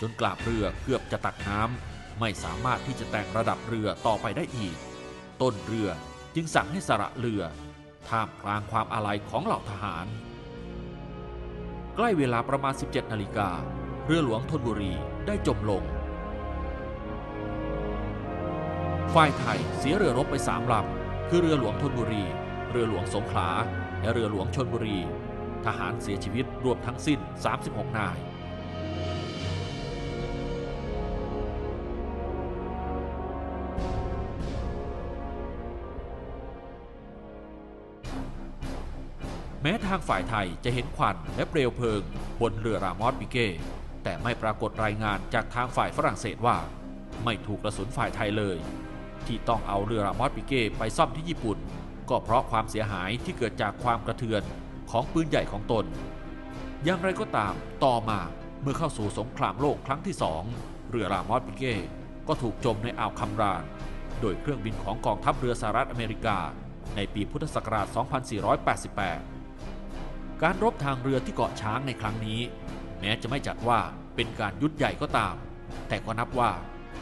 [0.00, 4.76] จนกราบเรือเกือบจะตักน้ำไม่สามารถที่จะแต่งระดับเรือต่อไปได้อีก
[5.42, 5.88] ต้นเรือ
[6.34, 7.42] จึงสั่งให้สละเรือ
[8.08, 10.06] ท่ามกลางความอาลัยของเหล่าทหาร
[11.96, 13.50] ใกล้เวลาประมาณ 17 นาฬิกา
[14.06, 14.92] เรือหลวงธนบุรี
[15.26, 15.84] ได้จมลง
[19.14, 20.99] ฝ่ายไทยเสียเรือรบไปสามลำ
[21.32, 22.24] คือเรือหลวงธนบุรี
[22.70, 23.48] เรือหลวงสงขลา
[24.00, 24.98] และเรือหลวงชนบุรี
[25.66, 27.18] ทหารเสียชีวิตรวมทั้งสิ้น
[27.58, 28.18] 36 นาย
[39.62, 42.02] แม้ทางฝ่ายไทยจะเห็นควันและเปลวเพลิง
[42.40, 43.48] บนเรือรามอสปิเก้
[44.04, 46.56] แต่ไม่ปรากฏรายงานจากทางฝ่ายฝรั่งเศสว่า
[47.24, 48.58] ไม่ถูกกระสุนฝ่ายไทยเลย
[49.30, 51.58] ที่ต้องเอาเรือรามอสปิเก้ไปซ่อมที่ญี่ปุ่น
[52.10, 54.42] ก็เพราะความเสียหายที่เกิดจากความกระเทือน
[54.90, 55.84] ของปืนใหญ่ของตน
[56.84, 58.20] อย่างไรก็ตามต่อมา
[58.62, 60.42] เมื่อเข้าสู่สงครามโลกครั้งที่สอง
[60.90, 61.74] เรือรามอสปิเก้
[62.28, 63.64] ก็ถูกจมในอ่าวคัมราน
[64.20, 66.38] โดยเครื่องบินของกองทัพเรือสหรัฐอเมริกา
[66.96, 67.86] ในปีพุทธศักราช
[69.50, 72.40] 2488 การรบทางเรือที่เกาะช้างในครั้งนี้
[73.00, 73.80] แม้จะไม่จัดว่า
[74.14, 75.34] เป็นการยุทธใหญ่ก็ตาม
[75.88, 76.50] แต่ก็นับว่า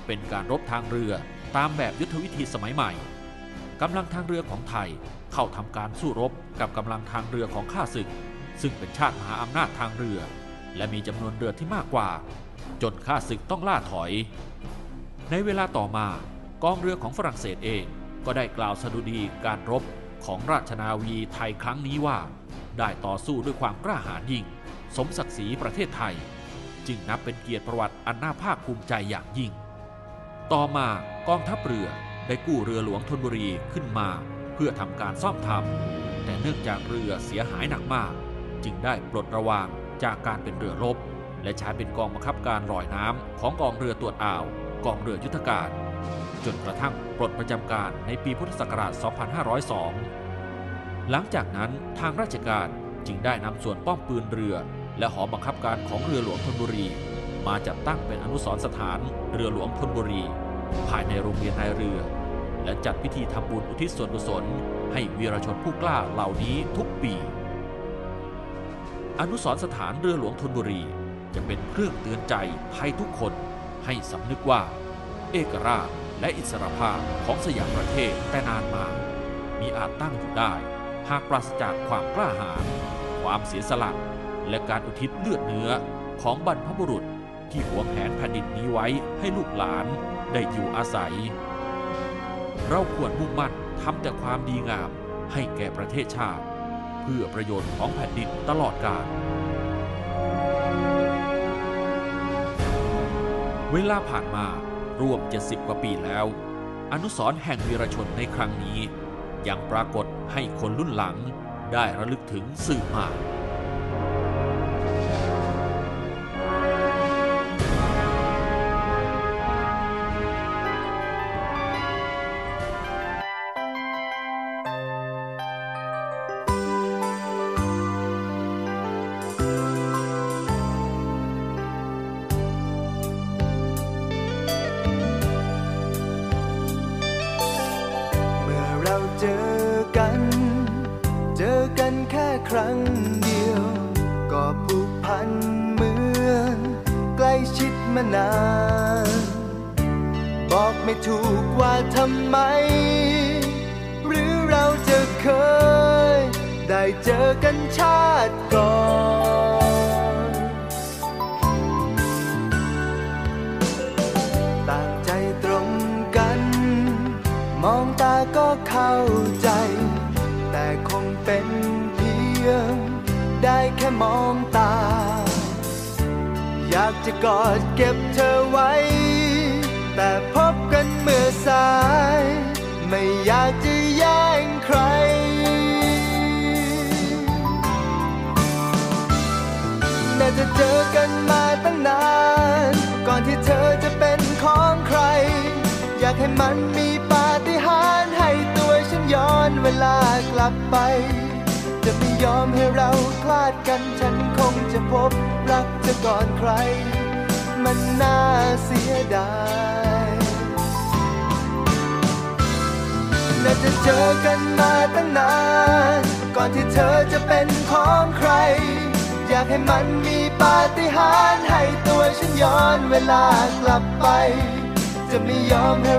[0.06, 1.12] เป็นการรบทางเรือ
[1.56, 2.90] ตามแบบยุทธวิธีสมัยใหม่
[3.82, 4.88] กำลังทางเรือของไทย
[5.32, 8.08] เข้าทำการสู้รบกับกำลังทางเรือของข้าศึก
[8.60, 10.18] ซึ่งเป็นชาติมหาอำนาจทางเรือ
[10.76, 12.08] และมีจำนวนเรือที่มากกว่า
[12.82, 14.12] จนข้าศึกต้องล่าถอย
[15.30, 16.08] ในเวลาต่อมา
[16.64, 17.84] กองเรือของฝรั่งเศสเอง
[18.26, 19.82] ก็ได้กล่าวสดุดีการรบ
[20.24, 22.18] ของราชนาวีไทยครั้งนี้ว่า
[22.78, 24.44] ได้ต่อสู้ด้วยความกล้าหาญยิ่ง
[24.96, 26.14] สมศักดิ์ศรีประเทศไทย
[26.86, 29.50] จึงนับเป็นเกียรติประวัติอันน่าภาคภูมิใจอย่างยิ่ง
[30.54, 30.88] ต่อมา
[31.28, 31.88] กองทัพเรือ
[32.26, 34.08] ได้กู้เรือหลวงธนบุรีขึ้นมา
[34.54, 38.12] เพื่อทำการซ่อมทำแต่เนื่องจากเรือเสียหายหนักมาก
[38.64, 39.66] จึงได้ปลดระวาง
[40.02, 40.96] จากการเป็นเรือรบ
[41.42, 44.44] และใช้เป็นกองบังคับการลอยน้ำของกองเรือตรวจอ่าว
[44.84, 45.68] กองเรือยุทธการ
[46.44, 48.92] จนกระทั่งปลดประจำการในปีพุทธศักราช
[50.22, 52.68] 2502 หลังจากนั้นทางราชการ
[53.06, 54.56] จึงได้นำส่วนป้อมปืนเรือ
[54.98, 56.86] และหอบังคับการของเรือหลวงธนบุรี
[57.48, 58.98] มาจัดตั้งเป็นอนุสรณ์สถาน
[59.32, 60.22] เรือหลวงธนบุรี
[60.88, 61.98] ภายในโรงเรียนนายเรือ
[62.64, 64.44] และจัดพิธีทำบุญอุทิศส่วนกุศล
[64.92, 67.14] ให้วีรชนผู้กล้าเหล่านี้ทุกปี
[69.20, 70.82] อนุสรณ์สถานเรือหลวงธนบุรี
[71.34, 72.34] จะเป็นเครื่องเตือนใจ
[72.76, 73.32] ให้ทุกคน
[73.84, 74.62] ให้สำนึกว่า
[75.32, 75.88] เอกราช
[76.20, 78.86] และอิสรภาพของสยามประเทศแต่นานมา
[79.60, 80.52] มีอาจตั้งอยู่ได้
[81.08, 82.64] หากปราศจากความกล้าหาญ
[83.22, 83.90] ความเสียสละ
[84.48, 85.70] และการอุทิศเลือดเนื้อ
[86.22, 87.04] ของบรรพบุรุษ
[87.52, 88.86] ที่หวงแหนแผ่นดินนี้ไว้
[89.18, 89.86] ให้ลูกหลาน
[90.32, 91.14] ได้อยู่อาศัย
[92.68, 94.90] เราควรมุ่งมั่นทำแต่ความดีงาม
[95.32, 96.44] ให้แก่ประเทศชาติ
[97.02, 99.06] เพื่อประโยชน์ของแผ่นดินตลอดกาล
[103.72, 104.46] เวลาผ่านมา
[105.00, 106.26] รวม 70 กว่าปีแล้ว
[106.92, 108.78] อนุสร์แห่งวีรชนในครั้งนี้
[109.48, 111.16] ยังปรากฏให้คนรุ่นหลัง
[111.72, 113.08] ได้ระลึกถึงสืบมา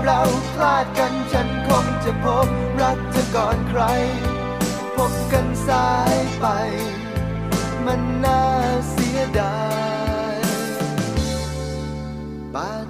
[0.04, 0.20] เรา
[0.54, 2.48] คลาดกันฉันคงจะพบ
[2.82, 3.82] รักเธอก่อนใคร
[4.96, 6.46] พบกันสายไป
[7.86, 8.42] มันน่า
[8.90, 9.58] เสียดา
[10.34, 10.36] ย
[12.54, 12.89] ปาฏิ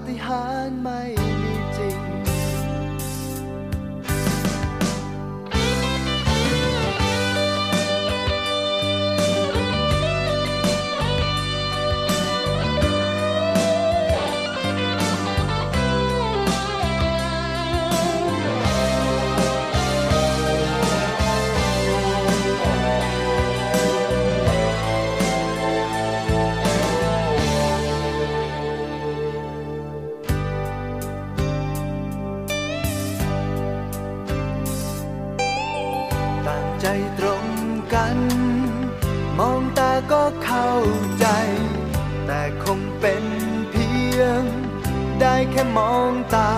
[45.51, 46.53] แค่มองตา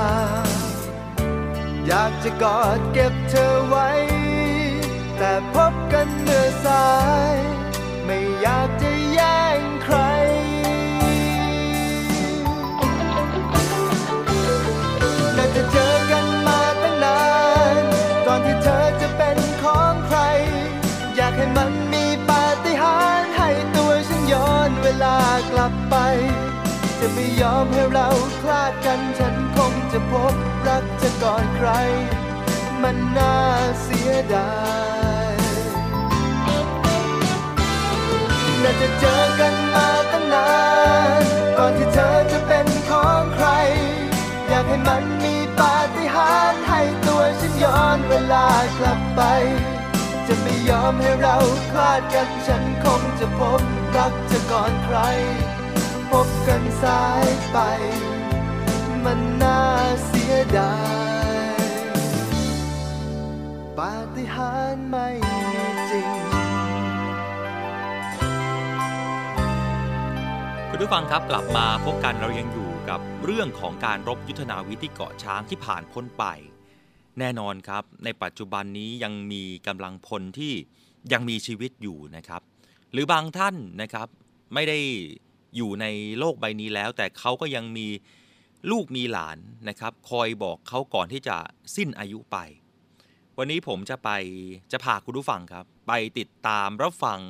[1.87, 3.89] อยากจะกอดเก็บเธอไว้
[5.17, 6.87] แต่พบกันเมื่อสา
[7.35, 7.37] ย
[8.05, 8.92] ไม่อยากจะ
[27.23, 28.09] ไม่ยอมให้เรา
[28.43, 30.35] คลาดกันฉันคงจะพบ
[30.67, 31.69] รักเธอก่อนใคร
[32.83, 33.37] มันน่า
[33.83, 34.53] เสียดา
[35.33, 35.35] ย
[38.63, 40.51] น่าจะเจอกันมาตั้งนา
[41.21, 41.23] น
[41.59, 43.49] ก่อนที่เธอจะเป็นของใคร
[44.49, 48.47] อยากให้มันมีปาฏิหาริย์ให้ตัวฉันย้อนเวลา
[48.79, 49.21] กลับไป
[50.27, 51.37] จะไม่ยอมให้เรา
[51.71, 53.61] คลาดกันฉันคงจะพบ
[53.97, 54.99] รักเธอก่อนใคร
[56.13, 57.59] พบกันสายไป
[59.05, 59.61] มันน่า
[60.05, 60.75] เสียดา
[61.55, 61.61] ย
[63.79, 65.43] ปาฏิหาริย์ไม่มี
[65.91, 66.09] จริง
[70.71, 76.25] คุณผู้ฟังครับกลับมาพบกันเรายังอยู่กับเรื่องของการรบยุทธนาวิธีเกาะช้างที่ผ่านพ้นไป
[77.19, 80.53] แน่นอนครับ ในปัจจุบันนี้ยังมีกำลังพลที่
[81.13, 82.43] ยังมีชีวิตอยู่นะครับ
[82.93, 84.09] หรือบางท่านนะครับ
[84.55, 84.79] ไม่ได้
[85.57, 85.87] อยู่ใน
[86.19, 87.89] โลกใบนี้แล้ว แต่เขาก็ยังมี
[88.71, 89.39] ลูกมีหลาน
[89.69, 91.37] นะครับ คอยบอกเขาก่อนที่จะ
[91.77, 92.37] สิ้นอายุไป
[93.39, 94.11] วันนี้ผมจะไป
[94.73, 97.21] จะพาคุณผู้ฟังครับ ไปติดตามรับฟัง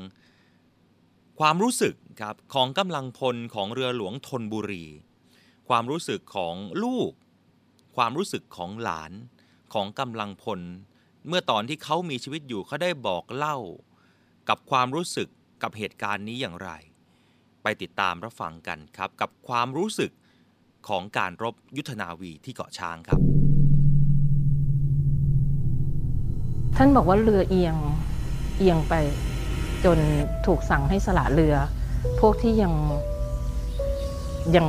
[1.41, 4.87] ความรู้สึกครับของกำลังพลของเรือหลวงธนบุรี
[5.69, 6.55] ความรู้สึกของ
[6.85, 7.13] ลูก
[7.97, 9.13] ความรู้สึกของหลาน
[9.75, 10.61] ของกำลังพล
[11.29, 13.59] เมื่อตอนที่เขามีชีวิตอยู่เขาได้บอกเล่า
[14.49, 15.29] กับความรู้สึก
[15.63, 16.71] กับเหตุการณ์นี้อย่างไร
[17.63, 20.11] ไปติดตามรับฟังกันครับ กับความรู้สึก
[20.89, 23.21] ของการรบยุทธนาวีที่เกาะช้างครับ
[26.77, 27.77] ท่านบอกว่าเรือเอียง
[28.59, 28.95] เอียงไป
[29.85, 29.99] จน
[30.47, 31.55] ถูกสั่งให้สละเรือ
[32.21, 32.75] พวกที่ยัง
[34.57, 34.67] ยัง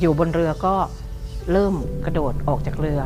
[0.00, 0.74] อยู่บนเรือก็
[1.52, 3.00] เริ่มกระโดดออกจากเรือ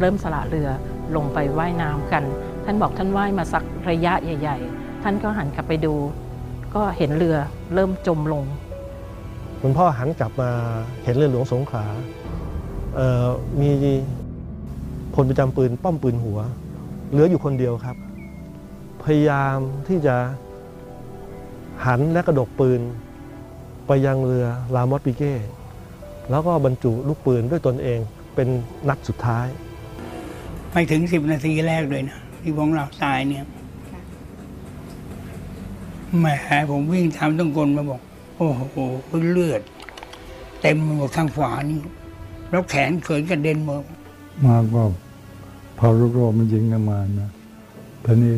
[0.00, 0.68] เริ่มสละเรือ
[1.16, 2.24] ลงไปว่ายน้ำกัน
[2.64, 5.94] ท่านบอกท่านว่ายมาสักระยะใหญ่ ๆ ท่านก็หันกลับไปดู
[6.74, 7.36] ก็เห็นเรือ
[7.74, 8.44] เริ่มจมลง
[9.62, 10.50] คุณพ่อหันกลับมา
[11.04, 11.86] เห็นเรือหลวงสงขลา
[12.94, 13.26] เอ่อ
[13.60, 13.70] มี
[15.14, 16.38] พลประจำปืนป้อมปืนหัว
[17.10, 17.96] เหลืออยู่คนเดียวครับ
[19.02, 19.56] พยายาม
[19.88, 20.16] ที่จะ
[21.86, 22.80] หันและกระดกปืน
[23.86, 25.34] ไปยังเรือลามอสปิเก้
[26.30, 27.98] แล้วก็บรรจุลูกปืนด้วยตนเอง
[28.34, 28.48] เป็น
[28.88, 29.46] นัดสุดท้าย
[30.72, 33.44] ไม่ถึงสิบนาทีแรกเลยนะ ที่ของเราตายเนี่ย
[36.18, 36.26] แหม
[36.70, 38.00] ผมวิ่งตามต้องกลมาบอก
[38.36, 38.76] โอ้โห
[39.30, 39.62] เลือด
[40.60, 41.80] เต็มไปหมดข้างฝานี่
[42.50, 43.82] แล้วแขนเขินกระเด็นหมด
[44.44, 44.84] มากก็
[45.78, 47.30] พอลูกโรมันยิงกันมานะ
[48.04, 48.36] ตอนนี้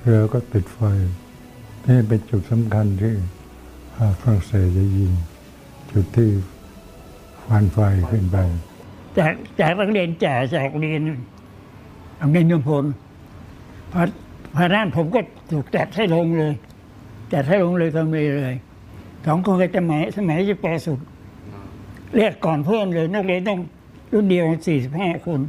[0.00, 0.80] เรือก็ติดไฟ
[1.86, 3.14] นี่เป็นจุดสำคัญที่
[3.96, 5.12] อ่าฝรั่งเศสจะยิง
[5.92, 6.30] จุดที่
[7.46, 7.78] ฟันไฟ
[8.10, 8.36] ขึ้นไป
[9.18, 11.02] จากจากนักเรียนจ่าจากโรงเรียน
[12.18, 12.84] โรงเรียนยมพล
[13.92, 14.00] พอ
[14.54, 15.20] พอนั้นผมก็
[15.50, 16.52] ถูกจัดให้ลงเลย
[17.32, 18.56] จัดให้ลงเลยทำเลยเลย
[19.26, 20.98] สองคนก็จะหมายสมัยจะแปรสุด
[22.14, 23.58] เรียกก่อนเพื่อนเลย นักเรียนต้อง
[24.12, 25.40] รุ่นเดียวสี่สิบห้าคน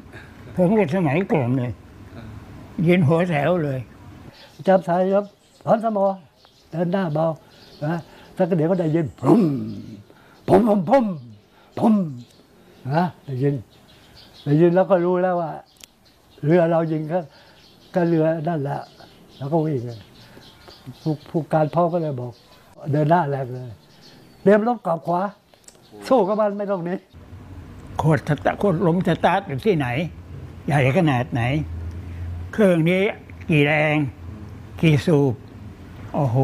[0.55, 1.71] ผมก็สมัยก่อนเลย
[2.85, 3.79] ยืนหัวแถวเลย
[4.67, 5.25] จับสายครับ
[5.65, 6.05] ถอนสมอ
[6.71, 7.25] เดินหน้าเบา
[7.85, 7.95] นะ
[8.37, 9.41] สักเดี๋ยวก็ได้ยินพุ่ม
[10.47, 11.05] พุ่มพุ่มพุ่ม
[11.79, 11.95] พุ่ม
[12.93, 13.55] นะได้ยิน
[14.43, 15.51] ได้ยินแล้วก็รู้แล้วว่า
[16.45, 17.19] เรือเรายิงก็
[17.95, 18.79] ก็เรือนั่นแหละ
[19.37, 19.99] แล้วก็วิ่งเลย
[21.01, 22.33] ผู้ผู้การพ่อก็เลยบอก
[22.91, 23.69] เดินหน้าแรงเลย
[24.41, 25.21] เตรียมลบกลับขวา
[26.07, 26.97] สู้กับมันไม่ต้องนี้
[27.97, 29.87] โคตรสตาร์โคตรล้มสตาร์ทอยู่ที่ไหน
[30.67, 31.41] ใหญ่ขนาดไหน
[32.53, 33.03] เครื่องนี้
[33.49, 33.95] กี่แรง
[34.81, 35.33] กี่สูบ
[36.13, 36.37] โอ้โห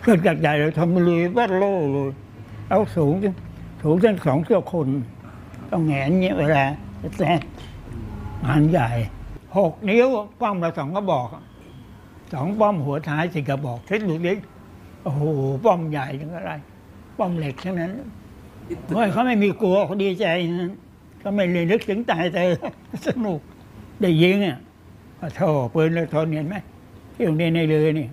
[0.00, 2.10] เครื่องจักรใหญ่เลยทำเลยวัดโลเลย
[2.68, 3.34] เอาสูงจัง
[3.82, 4.88] สูงจนสองเที่ยวคน
[5.70, 6.64] ต้องแหงนเงี้ยเวลา
[7.18, 7.30] แต่
[8.44, 8.88] งานใหญ่
[9.56, 10.08] หกนิ้ว
[10.40, 11.26] ป้อมเราสองก็บอก
[12.32, 14.36] สองป้อมหัวท้ายสิกระบอกเทคนิคนี้
[15.02, 15.22] โอ้โห
[15.64, 16.52] ป้อมใหญ่จังอะไร
[17.18, 17.92] ป้อมเหล็กทั้งนั้น
[18.94, 20.72] เฮ้ยเขาไม่มีกลัวเขาดีใจนะ
[21.20, 22.42] เขาไม่เลยนึกถึงตายแต่
[23.06, 23.40] สนุก
[24.00, 24.58] ได้ยิงอะ
[25.18, 26.56] โอ้โธ่ปืนเลยทนเห็นไหม
[27.14, 28.08] ที่โรงเรียนในเรือนี่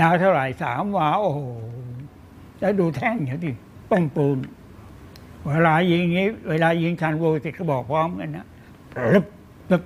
[0.00, 1.40] ยาวเท่าไหร่สามวาโอ้โห
[2.60, 3.52] แล้วดูแท่งอย่างที่
[3.90, 4.38] ป้องปูน
[5.46, 8.46] เวลายิงนี้ เวลายิงชันโวติก็บอกพร้อมกันนะ
[8.94, 9.24] ปึ๊บ
[9.68, 9.82] ปึ๊บ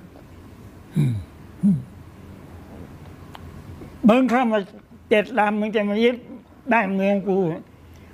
[4.07, 4.59] มอืมมึงเข้ามา
[5.09, 6.15] เจ็ดลำมึงจะมายึด
[6.71, 7.37] ได้เมืองกู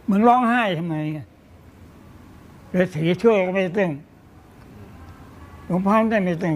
[0.10, 1.26] มึงร้องไห้ทำไมอะ
[2.76, 3.92] ฤาษีช่วยก็ไม่ต้อง
[5.68, 6.54] หลวงพ่อได้ไม่ต้อง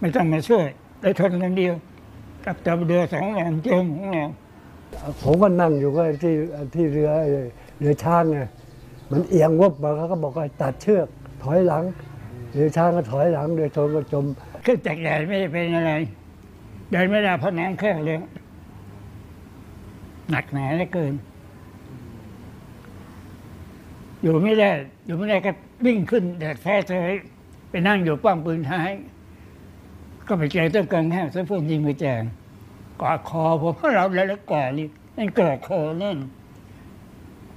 [0.00, 0.66] ไม่ต้องมาช่วย
[1.00, 1.74] ได้ทนคนเดียว
[2.44, 4.24] กับจับเรือสองลำจมของเรา
[5.22, 6.34] ผมก็นั่งอยู่ก็ที่
[6.74, 7.10] ที่เรือ
[7.78, 8.38] เรือช้างไง
[9.10, 11.06] มันเอียงวบมาเขาก็บอกว่าตัดเชือก
[11.42, 11.84] ถอยหลัง
[12.52, 14.24] เรือช้างก็ถอยหลังเรือชนก็จม
[14.62, 15.92] เครื่องจักรใหญ่ไม่ได้เป็นอะไร
[16.90, 18.16] เดินไม่ได้เพราะน้ำแค่เลย
[20.30, 21.14] หนักหนาเหลือเกิน
[24.22, 24.70] อยู่ไม่ได้
[25.06, 25.52] อยู่ไม่ได้ก็
[25.86, 27.12] วิ่งขึ้นแดดแท้เฉย
[27.70, 28.90] ไปนั่งอยู่ป้อมปืนท้าย
[30.26, 32.22] ก็ไปเจอต้นกลางแห้งซะพวกยิงไปแจง
[33.00, 35.70] กอดคอผมเราแล้วแล้วก่อนนี่นั่นเกิดโค
[36.02, 36.16] นั่น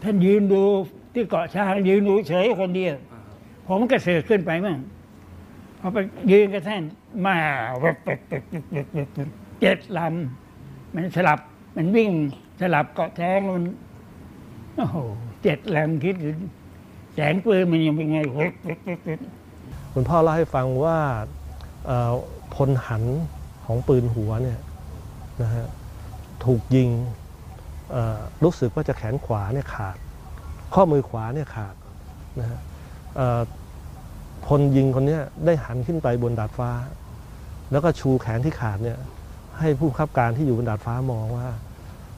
[0.04, 0.64] ท่านยืนดู
[1.14, 2.96] ที่เกาะช้างยืนดูเฉยคนเดียว
[3.68, 4.78] ผมก็เสือขึ้นไปมั่ง
[5.80, 5.98] พอไป
[6.32, 6.84] ยืนกับท่าน
[7.26, 7.36] มา
[7.80, 9.30] เว็บเว็บเว็บเว็บเว็บเว็บเว็บ
[9.62, 11.40] เจ็ดลำมันสลับ
[11.76, 12.12] มันวิ่ง
[12.62, 13.64] สลับเกาะแท้งมัน
[14.76, 14.98] โอ้โห
[15.44, 16.30] เจ็ดลำคิดดู
[17.14, 18.20] แสงปืนมันยังเป็นไง
[19.94, 20.98] คุณพ่อเล่าให้ฟังว่า
[22.56, 23.04] พลหัน
[23.66, 24.60] ของปืนหัวเนี่ย
[25.42, 25.68] นะฮะ
[26.46, 26.90] ถูกยิง
[28.44, 29.98] รู้สึกว่าจะแขนขวาเนี่ยขาด
[30.74, 31.76] ข้อมือขวาเนี่ยขาด
[32.40, 32.60] นะฮะ
[34.46, 36.72] พลยิงคนนี้ได้หันขึ้นไปบนดาดฟ้า
[37.72, 38.98] แล้วก็ชูแขนที่ขาดเนี่ย
[39.60, 41.48] ให้ผู้บังคับการที่อยู่บนดาดฟ้ามองว่า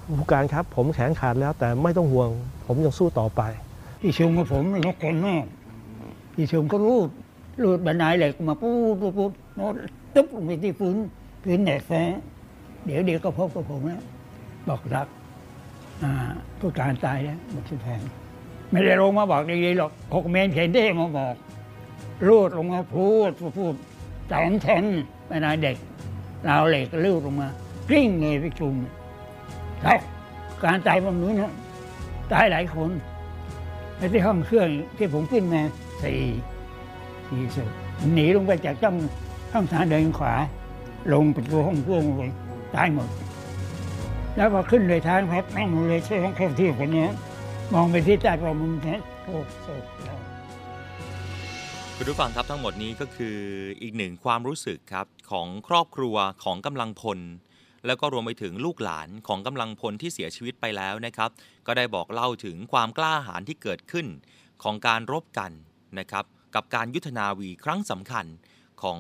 [0.07, 2.29] ผู้การครับ ผมแขนขาดแล้วแต่ไม่ต้องห่วง
[2.65, 3.41] ผมยังสู้ต่อไป
[4.01, 5.45] พี่ชุมกับผมนกคนมาก
[6.35, 7.09] พี่ชุมก็รูด
[7.63, 9.73] รูดบันไดเหล็กมาปูดปูดปูดโน้ต
[10.15, 10.95] ตึ๊บลงไปที่พื้น
[11.43, 12.01] พื้นแหนกแฟ้
[12.85, 14.03] เดี๋ยวเดี๋ยวก็พบกับผมแล้ว
[14.69, 15.07] บอกรัก
[16.59, 18.01] ผู้การตายแล้วบอกชื่อแพง
[18.71, 21.35] ไม่ได้ลงมาบอกดีๆหรอกหกเมนเข็นได้มาบอก
[22.27, 23.73] รูดลงมาพูดพูดพูด
[24.31, 24.85] สองชั้น
[25.29, 25.77] บันไดเด็ก
[26.49, 27.49] ราวเหล็กรูดลงมา
[27.89, 28.73] กลิ้งเลยพี่ชุม
[29.85, 29.99] ครับ
[30.63, 31.53] การตายบนนู้นะ
[32.33, 32.91] ตายหลายคน
[33.97, 34.67] ไอ้ที่ห้องเครื่อง
[34.97, 35.61] ที่ผมขึ้นมา
[36.03, 36.21] สี่
[37.27, 37.69] สี่ศพ
[38.13, 38.95] หนีลงไปจากช่อง
[39.51, 40.33] ช่องทางเดินขวา
[41.13, 42.31] ลงประตูห้องเครื่องเลย
[42.75, 43.09] ตายหมด
[44.35, 47.05] แล้วพอขึ้นเลยทางแพับนั่งลงเลยใช้ห้องเครื่องที่คนนี้
[47.73, 50.19] มองไปที่ใต้ประมุงแท้โอ้ศพแล้ว
[51.95, 53.37] คุณผู้ฟังครับทั้งหมดนี้ก็คือ
[53.81, 57.19] อีกหนึ่งความรู้สึกครับของครอบครัวของกำลังพล
[57.85, 61.29] แล้วก็รวมไปถึงลูกหลานของกำลังพลที่เสียชีวิตไปแล้วนะครับ
[61.67, 64.07] ก็ได้บอกเล่าถึงความกล้าหาญที่เกิดขึ้น
[64.63, 65.51] ของการรบกัน
[65.99, 66.25] นะครับ
[66.55, 68.25] กับการยุทธนาวีครั้งสำคัญ
[68.81, 68.99] ของ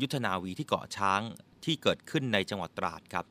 [0.00, 1.20] ยุทธนาวีที่เกาะช้าง
[1.64, 3.24] ที่เกิดขึ้นในจังหวัดตราดครับ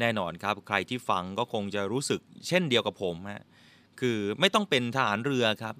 [0.00, 3.44] แน่นอนครับใครที่ฟังก็คงจะรู้สึกเช่นเดียวกับผมฮะ
[4.00, 5.74] คือไม่ต้องเป็นทหารเรือครับ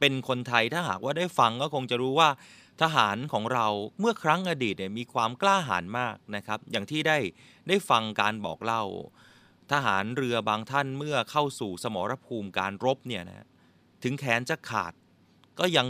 [0.00, 2.28] เป็นคนไทยถ้าหากว่าได้ฟังก็คงจะรู้ว่า
[2.82, 3.66] ทหารของเรา
[4.00, 7.18] เมื่อครั้งอดีตเนี่ยมีความกล้าหาญมากนะครับ อย่างที่ได้
[7.68, 8.84] ได้ฟังการบอกเล่า
[9.72, 13.46] ทหารเรือบางท่านเมื่อเข้าสู่สมรภูมิการรบเนี่ยนะ
[14.02, 14.92] ถึงแขนจะขาด
[15.58, 15.86] ก็ยัง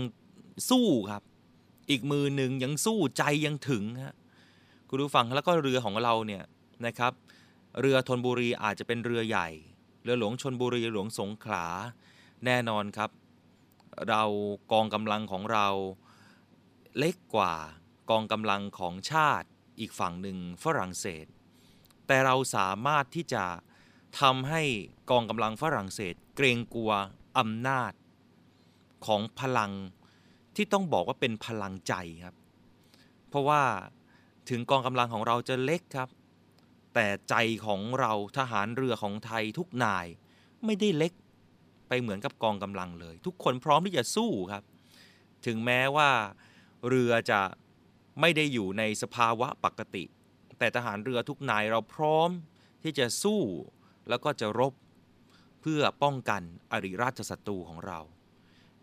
[0.71, 1.23] สู้ครับ
[1.91, 4.15] อีกมือหนึ่งยังสู้ใจยังถึงฮะ
[4.89, 6.43] คุณผู้ฟังแล้วก็เรือของเราเนี่ย
[6.87, 7.13] นะครับ
[7.81, 9.49] เรือธนบุรีอาจจะเป็นเรือใหญ่
[10.03, 11.67] เรือหลวงชนบุรีหลวงสงขลา
[12.45, 13.11] แน่นอนครับ
[14.09, 14.23] เรา
[14.73, 15.67] กองกำลังของเรา
[16.99, 17.55] เล็กกว่า
[18.11, 21.27] กองกำลังของชาติอีกฝั่งหนึ่งฝรั่งเศส
[22.07, 23.45] แต่เราสามารถที่จะ
[24.21, 24.63] ทำให้
[25.11, 26.93] กองกำลังฝรั่งเศส เกรงกลัว
[27.39, 27.93] อำนาจ
[29.07, 29.73] ของพลัง
[30.57, 32.35] ที่ต้องบอกว่าเป็นพลังใจครับ
[33.29, 33.63] เพราะว่า
[34.49, 36.09] ถึงกองกำลังของเราจะเล็กครับ
[36.95, 37.35] แต่ใจ
[37.67, 40.07] ของเราทหารเรือของไทยทุกนาย
[40.65, 41.13] ไม่ได้เล็ก
[41.89, 44.63] ไปเหมือนกับกองกำลังเลย ทุกคนพร้อมที่จะสู้ครับ
[45.47, 46.11] ถึงแม้ว่า
[46.89, 47.41] เรือจะ
[48.21, 50.05] ไม่ได้อยู่ในสภาวะปกติ
[50.59, 52.31] แต่ทหารเรือทุกนายเราพร้อม
[52.83, 53.41] ที่จะสู้
[54.09, 54.73] แล้วก็จะรบ
[55.61, 57.99] เพื่อป้องกันอริราชศัตรูของเรา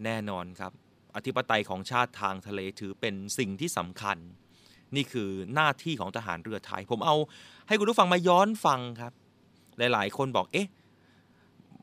[0.04, 0.72] แน่นอนครับ
[1.16, 4.18] อธิปไตยของชาติทางทะเลถือเป็นสิ่งที่สำคัญ
[4.96, 7.16] นี่คือหน้าที่ของทหารเรือไทย ผมเอา
[7.68, 9.14] ให้คุณผู้ฟังมาย้อนฟังครับ
[9.78, 10.68] หลายๆ คนบอกเอ๊ะ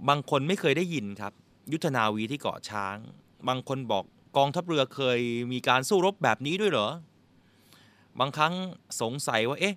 [0.08, 1.32] บางคนไม่เคยได้ยินครับ
[1.72, 2.96] ยุทธนาวีที่เกาะช้าง
[3.48, 4.04] บางคนบอก
[4.36, 5.20] กองทัพเรือเคย
[5.52, 6.88] มีการสู้รบแบบนี้ด้วยเหรอ
[8.18, 8.54] บางครั้ง
[9.00, 9.76] สงสัยว่าเอ๊ะ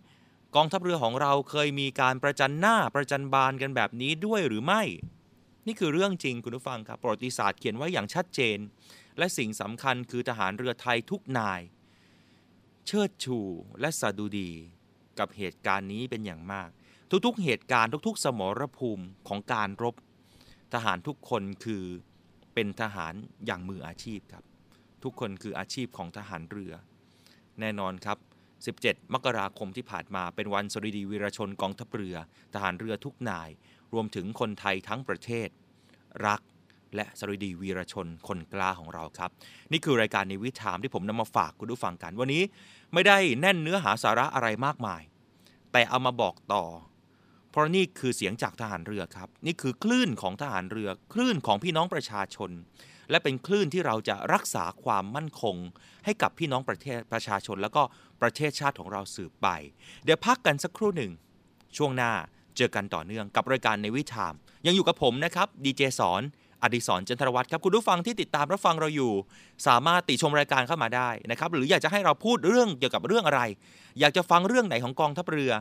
[0.55, 4.81] กองทัพเรือของเราเคยมีการประจันหน้าประจันบานกันแบบนี้ด้วยหรือไม่
[5.67, 8.57] นี่คือเรื่องจริงคุณผู้ฟังครับประวัติศาสตร์เขียนไว้อย่างชัดเจน
[9.17, 11.61] และสิ่งสำคัญคือทหารเรือไทยทุกนาย
[12.85, 13.39] เชิดชู
[13.79, 14.51] และสะดุดี
[15.19, 16.69] กับเหตุการณ์นี้เป็นอย่างมาก
[17.25, 19.95] ทุกๆ เหตุการณ์ทุก ๆ สมรภูมิของการรบ
[20.73, 21.83] ทหารทุกคนคือ
[22.59, 23.13] เป็นทหาร
[23.45, 24.43] อย่างมืออาชีพครับ
[25.03, 26.73] ทุกคนคืออาชีพของทหารเรือ
[27.59, 28.17] แน่นอนครับ
[28.65, 32.15] 17 มกราคมที่ผ่านมาเป็นวันสริดีวีรชนกองทัพเรือ
[32.53, 33.49] ทหารเรือทุกนาย
[33.93, 35.49] รวมถึงคนไทยทั้งประเทศ
[36.27, 36.41] รัก
[36.95, 39.29] และสริดีวีรชนคนกล้าของเราครับ
[39.71, 42.43] นี่คือรายการในวิถามที่ผมนำมาฝากคุณผู้ฟังกันวันนี้
[42.93, 45.01] ไม่ได้แน่นเนื้อหาสาระอะไรมากมาย
[45.71, 46.63] แต่เอามาบอกต่อ
[47.57, 52.51] ราะนี่คือเสียงจากทหารเรือครับ นี่คือคลื่นของทหารเรือ คลื่นของพี่น้องประชาชน
[53.09, 55.55] และเป็นคลื่นที่เราจะรักษาความมั่นคง
[56.05, 57.81] ให้กับพี่น้องประเทศประชาชน แล้วก็
[58.21, 59.47] ประเทศชาติของเราสืบไป
[60.03, 61.11] เดี๋ยวพักกันสักครู่หนึ่ง
[61.77, 62.11] ช่วงหน้า
[62.57, 64.33] เจอกันต่อเนื่องกับรายการในวิถาม
[64.65, 66.21] ยังอยู่กับผมนะครับดีเจสอน
[66.63, 69.13] อดิศรจันทรวัตรครับคุณผู้ฟังที่ติดตามรับฟังเราอยู่
[69.67, 73.41] สามารถติชมรายการเข้ามาได้นะครับหรืออยากจะให้เราพูดเรื่องเกี่ยวกับเรื่องอะไร
[73.99, 75.51] อยากจะฟังเรื่องไหนของกองทัพเรือ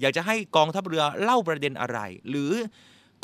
[0.00, 1.98] อยากจะให้กองทัพเรือเล่าประเด็นอะไร
[2.30, 2.52] หรือ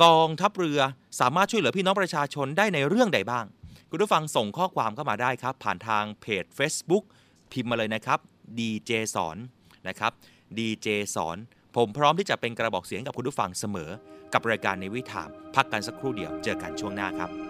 [0.03, 0.81] กองทัพเรือ
[1.21, 3.45] สามารถช่วยเหลือพี่น้องประชาชนได้ในเรื่องใดบ้าง
[3.91, 7.05] คุณผู้ฟังส่งข้อความเข้ามาได้ครับ ผ่านทางเพจ Facebook
[7.53, 8.19] พิมพ์มาเลยนะครับ
[8.59, 9.37] ดีเจสอน
[9.89, 10.13] นะครับ
[10.59, 11.37] ดีเจสอน
[11.77, 13.91] ผมพร้อมที่จะเป็นกระบอกเสียงกับคุณผู้ฟังเสมอ
[14.33, 15.23] กับรายการในวิถี
[15.55, 17.50] พักกันสักครู่เดียว เจอกันช่วงหน้าครับ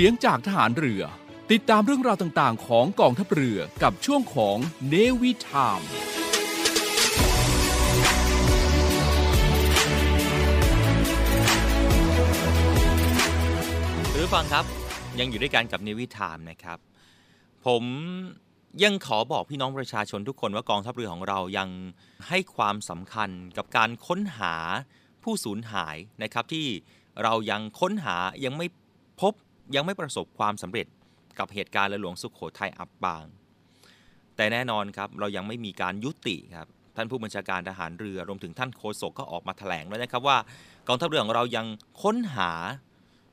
[0.00, 1.02] สียงจากทหารเรือ
[1.52, 4.56] ติดตามเรื่องราวต่างๆ ของกองทัพเรือกับช่วงของ
[4.88, 5.80] เนวิทาม
[14.12, 14.64] คุณผู้ฟังครับ
[15.20, 16.78] ยังอยู่ด้วยกันกับเนวิทามนะครับ
[17.66, 17.84] ผม
[18.84, 21.68] ยังขอบอกพี่น้องประชาชนทุกคนว่ากองทัพเรือของเรายัง
[22.28, 24.54] ให้ความสำคัญกับการค้นหา
[25.22, 26.66] ผู้สูญหายนะครับที่
[27.22, 28.16] เรายังค้นหา
[28.46, 28.68] ยังไม่
[29.74, 30.86] ยังไม่ประสบความสำเร็จ
[31.38, 33.24] กับเหตุการณ์เรือหลวงสุขโขทัยอับปาง
[34.36, 40.38] แต่แน่นอนครับเรายังไม่มีการยุติครับท่านผู้บัญชาการทหารเรือรวมถึงท่านโฆษกก็ออกมาแถลงแล้วนะครับว่า
[40.88, 41.66] กองทัพเรือของเรายัง
[42.02, 42.50] ค้นหา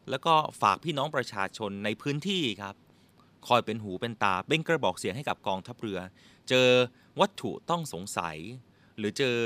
[0.09, 2.75] แล้วก็ฝากพี่น้องประชาชนในพื้นที่ครับ
[3.47, 5.99] คอยเป็นหูเป็นตาเป็นกระบอกเสียงให้กับกองทัพเรือ
[6.49, 6.67] เจอ
[7.19, 8.37] วัตถุต้องสงสัย
[8.97, 9.37] หรือเจอ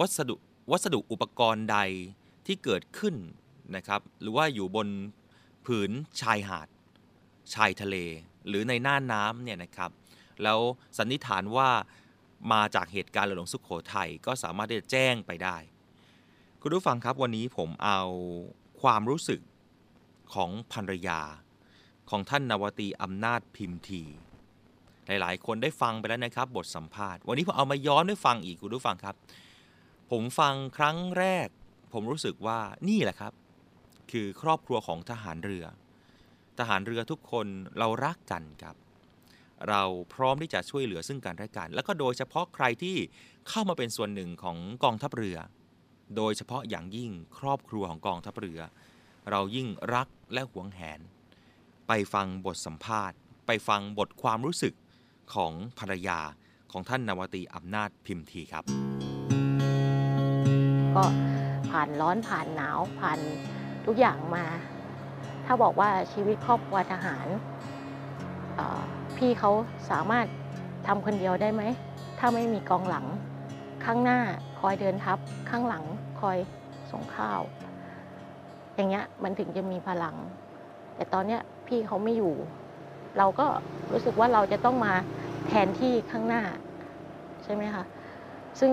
[0.00, 0.36] วัสดุ
[0.70, 1.78] วัสดุอุปกรณ์ใด
[2.46, 3.14] ที่เกิดขึ้น
[3.76, 4.88] นะครับหรือว่าอยู่บน
[5.66, 5.90] ผืน
[6.20, 6.68] ชายหาด
[7.54, 7.96] ชายทะเล
[8.48, 9.90] หรือในน่านน้ำเนี่ยนะครับ
[10.42, 10.60] แล้ว
[10.98, 11.70] สันนิษฐานว่า
[12.52, 15.56] มาจากเหตุการณ์เรือหลวงสุขโขทัยก็สามารถที่จะแจ้งไปได้
[16.60, 18.00] คุณผู้ฟังครับวันนี้ผมเอา
[18.82, 19.40] ความรู้สึก
[20.34, 21.20] ของภรรยา
[22.10, 24.02] ของท่านนวตีอำนาจพิมพ์ที
[25.06, 29.14] หลายๆ คนได้ฟังไปแล้วนะครับ บทสัมภาษณ์ วันนี้ผมเอามาย้อนให้ฟังอีกคุณผู้ฟังครับ
[30.10, 31.48] ผมฟังครั้งแรก
[31.92, 32.58] ผมรู้สึกว่า
[32.88, 33.32] นี่แหละครับ
[34.12, 35.64] คือครอบครัวของทหารเรือ
[36.58, 37.46] ทหารเรือทุกคน
[37.78, 38.76] เรารักกันครับ
[39.68, 39.82] เรา
[40.14, 42.96] พร้อมที่จะช่วยเหลือซึ่งกันและกัน แล้วก็โดยเฉพาะใครที่
[43.48, 45.38] เข้ามาเป็นส่วนหนึ่งของกองทัพเรือ
[46.16, 48.60] โดยเฉพาะอย่างยิ่งครอบครัวของกองทัพเรือ
[49.30, 51.00] เรายิ่งรักและหวงแหน
[51.88, 54.74] ไปฟังบทสัมภาษณ์ ไปฟังบทความรู้สึก
[55.34, 56.20] ของภรรยา
[56.72, 58.64] ของท่านนวตีอำนาจพิมพ์ทีครับ
[60.96, 61.04] ก็
[61.70, 63.18] ผ่านร้อนผ่านหนาวผ่าน
[63.86, 64.44] ทุกอย่างมา
[65.44, 67.26] ถ้าบอกว่าชีวิตครอบครัวทหาร
[69.16, 69.50] พี่เขา
[69.90, 70.26] สามารถ
[70.86, 71.62] ทำคนเดียวได้ไหม
[72.18, 73.06] ถ้าไม่มีกองหลัง
[73.84, 74.20] ข้างหน้า
[74.60, 75.18] คอยเดินทัพ
[75.50, 75.84] ข้างหลัง
[76.20, 76.36] คอย
[76.90, 77.40] ส่งข้าว
[78.74, 80.16] อย่างเงี้ยมันถึงจะมีพลัง
[80.96, 82.34] แต่ตอนเนี้ยพี่เขาไม่อยู่
[83.18, 83.46] เราก็
[83.92, 84.92] รู้สึกว่าเราจะต้องมา
[85.46, 86.42] แทนที่ข้างหน้า
[87.44, 87.84] ใช่ไหมคะ
[88.60, 88.72] ซึ่ง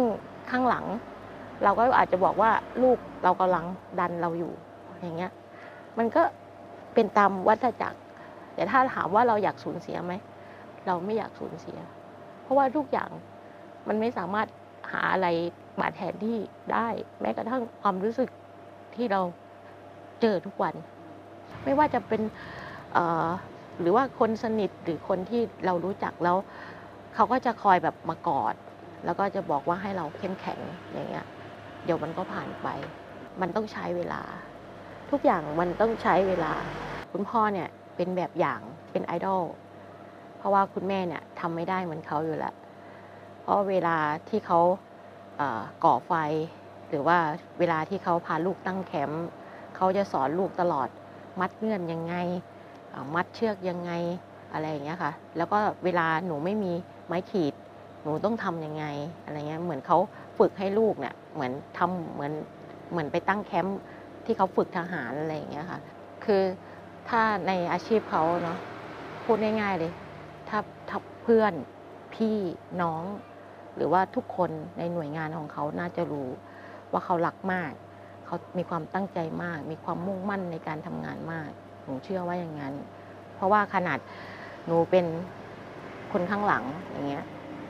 [0.52, 0.86] ข้างหลัง
[1.64, 2.52] เราก็อาจจะบอกว่า
[2.82, 3.66] ลูกเรากำลัง
[4.00, 4.54] ดันเราอยู่
[5.02, 5.32] อย่างเงี้ย
[5.98, 6.24] มันก็
[6.94, 8.00] เป็นตามวัฏจักร
[8.56, 10.14] แต่ถ้าถามว่าเราอยากสูญเสียไหม
[10.88, 11.78] เราไม่อยากสูญเสีย
[12.42, 13.10] เพราะว่าทุกอย่าง
[13.88, 14.48] มันไม่สามารถ
[14.92, 15.28] หาอะไร
[15.82, 16.38] มาแทนที่
[16.74, 16.88] ได้
[17.22, 18.30] แม้กระทั่งความรู้สึก
[18.96, 19.22] ที่เรา
[20.22, 20.76] เจอทุกวัน
[21.64, 22.22] ไม่ว่าจะเป็น
[23.82, 26.38] หรือว่าคนสนิทหรือคนที่เรารู้จักแล้ว
[27.16, 28.56] เขาก็จะคอยแบบมากอด
[29.06, 30.60] แล้วก็จะบอกว่าให้เราเข้มแข็ง
[30.94, 31.28] อย่างเงี้ย
[31.86, 32.68] เดี๋ยวมันก็ผ่านไป
[33.42, 34.22] มันต้องใช้เวลา
[35.12, 36.54] ทุกอย่างมันต้องใช้เวลา
[37.12, 38.60] คุณพ่อเนี่ยเป็นแบบอย่าง
[38.92, 39.44] เป็นไอดอล
[40.38, 42.54] เพราะว่าคุณแม่เนี่ยทำไม่ได้เหมือนเขาอยู่แล้ว
[43.42, 43.98] เพราะเวลา
[44.30, 44.60] ที่เขา
[45.38, 46.14] เก่อไฟ
[46.90, 47.18] หรือว่า
[47.60, 49.26] เวลาที่เขาพาลูกตั้งแคมป์
[49.76, 50.88] เขาจะสอนลูกตลอด
[51.40, 52.16] มัดเงื่อนยังไง
[53.16, 53.92] มัดเชือกยังไง
[54.54, 56.74] อะไรอย่างเงี้ยค่ะ แล้วก็เวลาหนูไม่มี
[57.08, 57.54] ไม้ขีด
[58.04, 58.86] หนูต้องทำยังไง
[59.24, 59.98] อะไรเงี้ย เหมือนเขา
[60.38, 62.34] ฝึกให้ลูกเนี่ย เหมือนทำเหมือน
[62.92, 63.78] เหมือนไปตั้งแคมป์
[64.26, 65.80] ที่เขาฝึกทหารอะไรอย่างเงี้ยค่ะ
[66.26, 66.44] คือ
[67.10, 68.60] ถ้าในอาชีพเขาเนาะ
[69.24, 69.92] พูดง่ายๆเลย
[70.50, 70.60] ถ้า
[70.90, 71.54] ถ้าเพื่อน
[72.14, 72.38] พี่
[72.82, 73.04] น้อง
[73.76, 76.30] หรือว่าทุกคนในหน่วยงานของเขาน่าจะรู้
[76.92, 77.72] ว่าเขารักมาก
[78.26, 81.50] เขามีความตั้งใจมาก มีความมุ่งมั่นในการทำงานมาก
[81.84, 82.74] หนูเชื่อว่าอย่างนั้น
[83.36, 84.00] เพราะว่าขนาด
[84.66, 85.06] หนูเป็น
[86.12, 87.26] คนข้างหลังอย่างเงี้ย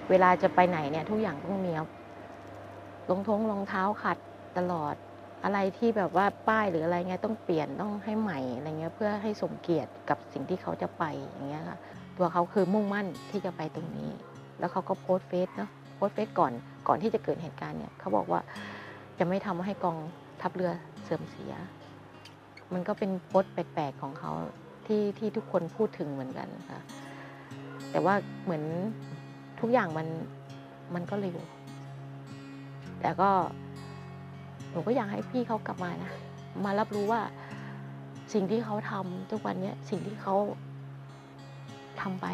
[0.09, 1.71] เวลาจะไปไหนเนี่ยทุกอย่างต้องมี
[3.09, 4.17] รองท้องรองเท้าขัด
[4.57, 4.95] ตลอด
[5.43, 11.77] อะไรที่แบบว่าป้ายหรืออะไรเงี้ยต้องเปลี่ยนต้องให้ใหม่อะไรเงี้ยเพื่อให้สมเกียรติกับสิ่งที่เขาจะไปอย่างเงี้ยค่ะ
[12.17, 14.09] ตัวเขาคือมุ่งมั่นที่จะไปตรงนี้
[14.59, 16.51] แล้วเขาก็โพสเฟซเนาะโพสเฟซก่อน
[16.87, 18.41] ก่อนที่จะเกิดเหตุการณ์เนี่ยเขาบอกว่า
[19.19, 19.97] จะไม่ทำให้กอง
[20.41, 20.71] ทัพเรือ
[21.03, 21.53] เสื่อมเสีย
[22.73, 24.31] มันก็เป็นโพสแปลกๆของเขา
[24.85, 26.81] ที่ที่ทุกคนพูดถึงเหมือนกันค่ะ
[27.91, 28.63] แต่ว่าเหมือน
[29.59, 30.07] ทุกอย่างมัน
[30.93, 31.39] มันก็เร็ว
[33.01, 33.29] แต่ก็
[34.71, 36.11] หนูก็อยากให้พี่เขากลับมานะ
[36.65, 37.21] มารับรู้ว่า
[38.33, 40.35] สิ่งที่เขาทำทุกวันเนี้ยสิ่งที่เขา
[42.01, 42.27] ทำไป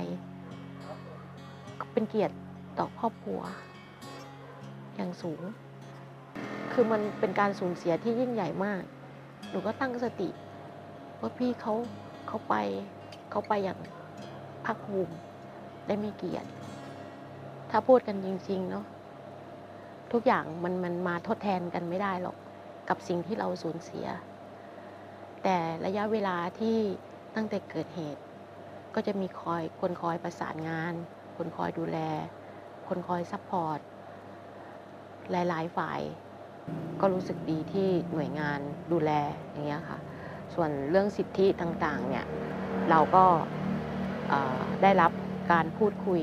[1.93, 2.35] เป็นเกียรติ
[2.79, 3.41] ต่อครอบครัว
[4.95, 5.41] อย่างสูง
[6.71, 8.81] คือมันเป็นการสูญเสียที่ยิ่งใหญ่มาก
[9.49, 10.29] หนูก็ตั้งสติ
[11.19, 11.73] ว่าพี่เขา
[12.27, 12.55] เขาไป
[13.31, 13.79] เขาไปอย่าง
[14.65, 15.13] ภาคภูมิ
[15.87, 16.47] ได้มีเกียรติ
[17.69, 18.85] ถ้าพูดกันจริง ๆ เนาะ
[20.13, 22.37] ทุกอย่างมันมันมาทดแทนกันไม่ได้หรอก
[22.89, 24.07] กับสิ่งที่เราสูญเสีย
[25.43, 26.77] แต่ระยะเวลาที่
[27.35, 28.21] ตั้งแต่เกิดเหตุ
[28.95, 30.93] ก็จะมีคอยคนคอยประสานงาน
[31.37, 31.97] คนคอยดูแล
[32.87, 33.79] คนคอย support
[35.31, 36.01] หลายๆฝ่าย
[37.01, 38.59] ก็รู้สึกดีที่หน่วยงาน
[38.91, 39.11] ดูแล
[39.51, 39.97] อย่างเงี้ยค่ะ
[40.53, 42.25] ส่วนเรื่องสิทธิต่างๆเนี่ย
[42.89, 43.25] เราก็
[44.81, 45.11] ได้รับ
[45.51, 46.21] การพูดคุย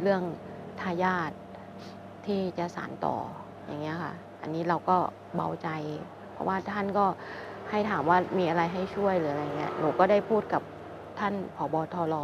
[0.00, 0.22] เรื่อง
[0.80, 1.30] ทายาท
[2.28, 3.16] ที่จะสานต่อ
[3.66, 4.96] อย่างเงี้ยค่ะ อันนี้เราก็
[5.36, 5.68] เบาใจ
[6.32, 7.06] เพราะว่าท่านก็
[7.70, 10.62] ให้ถามว่ามีอะไรให้ช่วยหรืออะไรเงี้ยหนูก็ได้พูดกับ
[11.18, 12.14] ท่านผบทร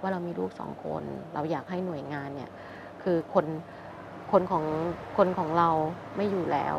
[0.00, 1.04] ว่าเรามีลูกสองคน
[1.34, 2.50] เราอยากให้หน่วยงานเนี่ย
[3.02, 3.46] คือคน
[4.32, 4.64] คนของ
[5.16, 5.70] คนของเรา
[6.16, 6.76] ไม่อยู่แล้ว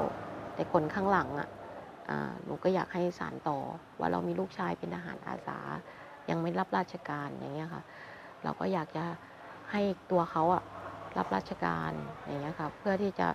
[0.55, 1.49] แต่คนข้างหลังอะ
[2.09, 3.57] อ่าหนูก็อยากให้สารต่อ
[3.99, 5.59] ว่าเรามีลูกชายเป็นทหารอาสา
[6.29, 7.83] ยังไม่รับราชการอย่างเงี้ยค่ะ
[8.43, 9.05] เราก็อยากจะ
[9.71, 9.81] ให้
[10.11, 10.63] ตัวเขาอะ
[11.17, 11.91] รับราชการ
[12.25, 13.27] อย่างเงี้ยค่ะเพื่อที่จะ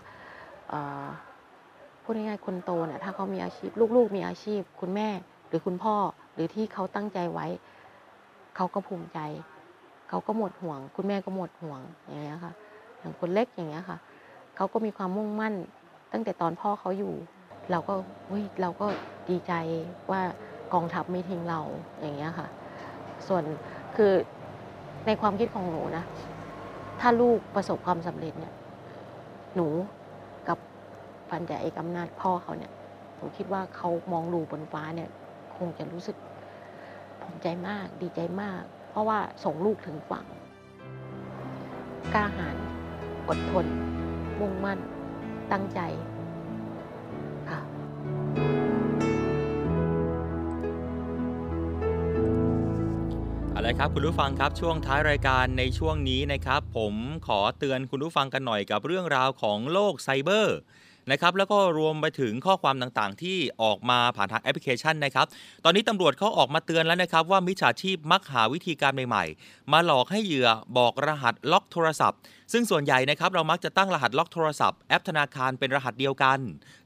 [2.03, 5.09] พูดง่ายๆคนโตเนี่ยถ้าเขามีอาชีพ ลูกๆ มีอาชีพ คุณแม่
[5.49, 5.95] หรือคุณพ่อ
[6.35, 7.47] หรือที่เขาตั้งใจไว้
[8.57, 9.19] เขาก็ภูมิใจ
[10.09, 12.53] เขาก็หมดห่วง คุณแม่ก็หมดห่วงอย่างเงี้ยค่ะ
[12.99, 13.99] อย่างคนเล็กอย่างเงี้ยค่ะ
[14.57, 15.55] เขาก็มีความมุ่งมั่น
[16.13, 17.13] ตั้งแต่ตอนพ่อเขาอยู่
[17.71, 17.95] เราก็
[18.29, 18.87] เฮ้ยเราก็
[19.31, 19.53] ดีใจ
[20.11, 20.23] ว่า
[20.75, 21.61] กองทัพไม่ทิ้งเรา
[22.01, 22.47] อย่างเงี้ยค่ะ
[23.29, 23.43] ส่วน
[23.97, 24.13] คือ
[25.07, 26.05] ในความคิดของหนูนะ
[27.01, 28.55] ถ้าลูกประสบความสำเร็จเนี่ย
[29.55, 29.69] หนู
[30.49, 30.59] กับ
[31.31, 32.73] พันจ่าเอกอำนาจพ่อเขาเนี่ย
[33.17, 35.09] หนูคิดว่าเขามองรูบนฟ้าเนี่ย
[35.57, 36.17] คงจะรู้สึก
[37.23, 40.27] ภูมิใจมากดีใจมาก เพราะว่าส่งลูกถึงฝั่ง
[42.15, 42.57] กล้าหาญ
[43.29, 43.67] อดทน
[44.41, 44.79] มุ่งมั่น
[45.53, 45.81] ตั้งใจ
[53.71, 56.95] เอาละครับคุณผู้ฟังครับช่วงท้ายรายการในช่วงนี้นะครับ ผม
[57.27, 60.57] ขอเตือนคุณผู้ฟังกันหน่อยกับเรื่องราวของโลกไซเบอร์
[61.11, 65.27] นะครับแล้วก็รวมไปถึงข้อความต่างๆ ที่ออกมาผ่านทางแอปพลิเคชันนะครับ
[65.65, 72.19] ตอนนี้ตำรวจเขาออกมาเตือนแล้วนะครับว่ามิจฉาชีพมักหาวิธีการใหม่ๆ มาหลอกให้เหยื่อบอกรหัสล็อกโทรศัพท์
[72.53, 76.39] ซึ่งส่วนใหญ่นะครับเรามักจะตั้งรหัสล็อกโทรศัพท์แอปธนาคารเป็นรหัสเดียวกัน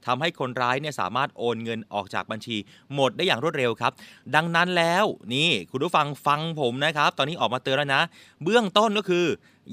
[0.07, 2.57] ทำให้คนร้ายเนี่ยสามารถโอนเงินออกจากบัญชี
[2.95, 3.93] หมดได้อย่างรวดเร็วครับ
[4.35, 5.05] ดังนั้นแล้ว
[5.35, 8.03] นี่คุณผู้ฟังฟังผมนะครับ ตอนนี้ออกมาเตือนแล้วนะ
[8.43, 9.27] เบื้องต้นก็คือ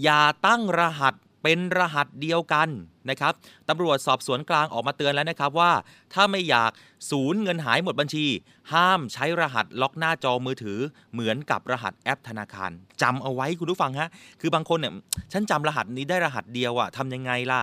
[0.04, 2.70] อย่าตั้งรหัส เป็นรหัสเดียวกัน
[3.10, 3.34] นะครับ
[3.70, 5.72] ตำรวจสอบสวนกลางออกมาเตือนแล้วนะครับว่า
[6.14, 6.72] ถ้าไม่อยาก
[7.12, 8.26] สูญเงินหายหมดบัญชี
[8.74, 10.80] ห้ามใช้รหัสล็อกหน้าจอมือถือ
[11.14, 12.72] เหมือนกับรหัสแอปธนาคาร
[13.02, 14.10] จำเอาไว้คุณผู้ฟังฮะ
[14.42, 14.94] คือบางคนเนี่ย
[15.32, 17.62] ฉันจำรหัสนี้ได้รหัสเดียวอะทำยังไงล่ะ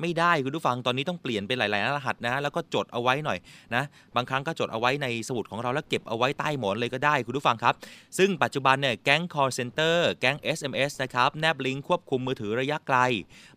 [0.00, 3.38] ไม่ได้คุณผู้ฟังตอนนี้ต้องเปลี่ยนเป็นหลาย ๆ รหัสนะแล้วก็จดเอาไว้หน่อย
[3.74, 3.84] นะ
[4.16, 7.74] บางครั้งก็จดเอาไว้ในสมุดของเราแล้วเก็บเอาไว้ใต้หมอนเลยก็ได้คุณผู้ฟังครับ
[8.18, 12.98] ซึ่งปัจจุบันเนี่ยแก๊ง call center แก๊ง SMS นะครับแนบลิงก์ควบคุมมือถือระยะไกล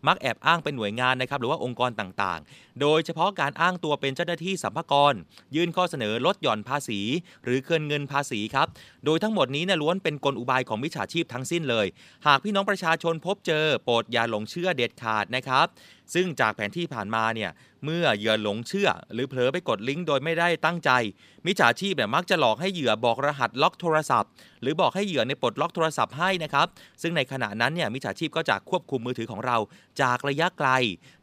[0.06, 5.14] มักแอบอ้างเป็นหน่วยงานนะครับหรือว่าองค์กรต่างๆ โดยเฉพาะการอ้างตัวเป็นเจ้าหน้าที่สัมภากร
[5.54, 7.00] ยื่นข้อเสนอลดหย่อนภาษี
[7.44, 8.66] หรือเคลื่อนเงินภาษีครับ
[9.04, 11.86] โดยทั้งหมดนี้เนี่ยล้วนเป็นกลอุบายของมิจฉาชีพทั้งสิ้นเลย
[12.26, 15.66] หากพี่น้องประชาชนพบเจอ โปรดอย่าหลงเชื่อเด็ดขาดนะครับ
[16.14, 17.50] ซึ่งจากแผนที่ผ่านมาเนี่ย
[17.84, 20.90] เมื่อเหยื่อหลงเชื่อ หรือเผลอไปกดลิงก์โดยไม่ได้ตั้งใจ
[21.46, 24.30] มิจฉาชีพเนี่ยมักจะหลอกให้เหยื่อบอกรหัสล็อกโทรศัพท์
[24.62, 26.66] หรือบอกให้เหยื่อในปลดล็อกโทรศัพท์ให้นะครับ
[27.02, 29.56] ซึ่งในขณะนั้นเนี่ยมิจฉาชีพก็จะควบคุมมือถือของเรา
[30.00, 30.68] จากระยะไกล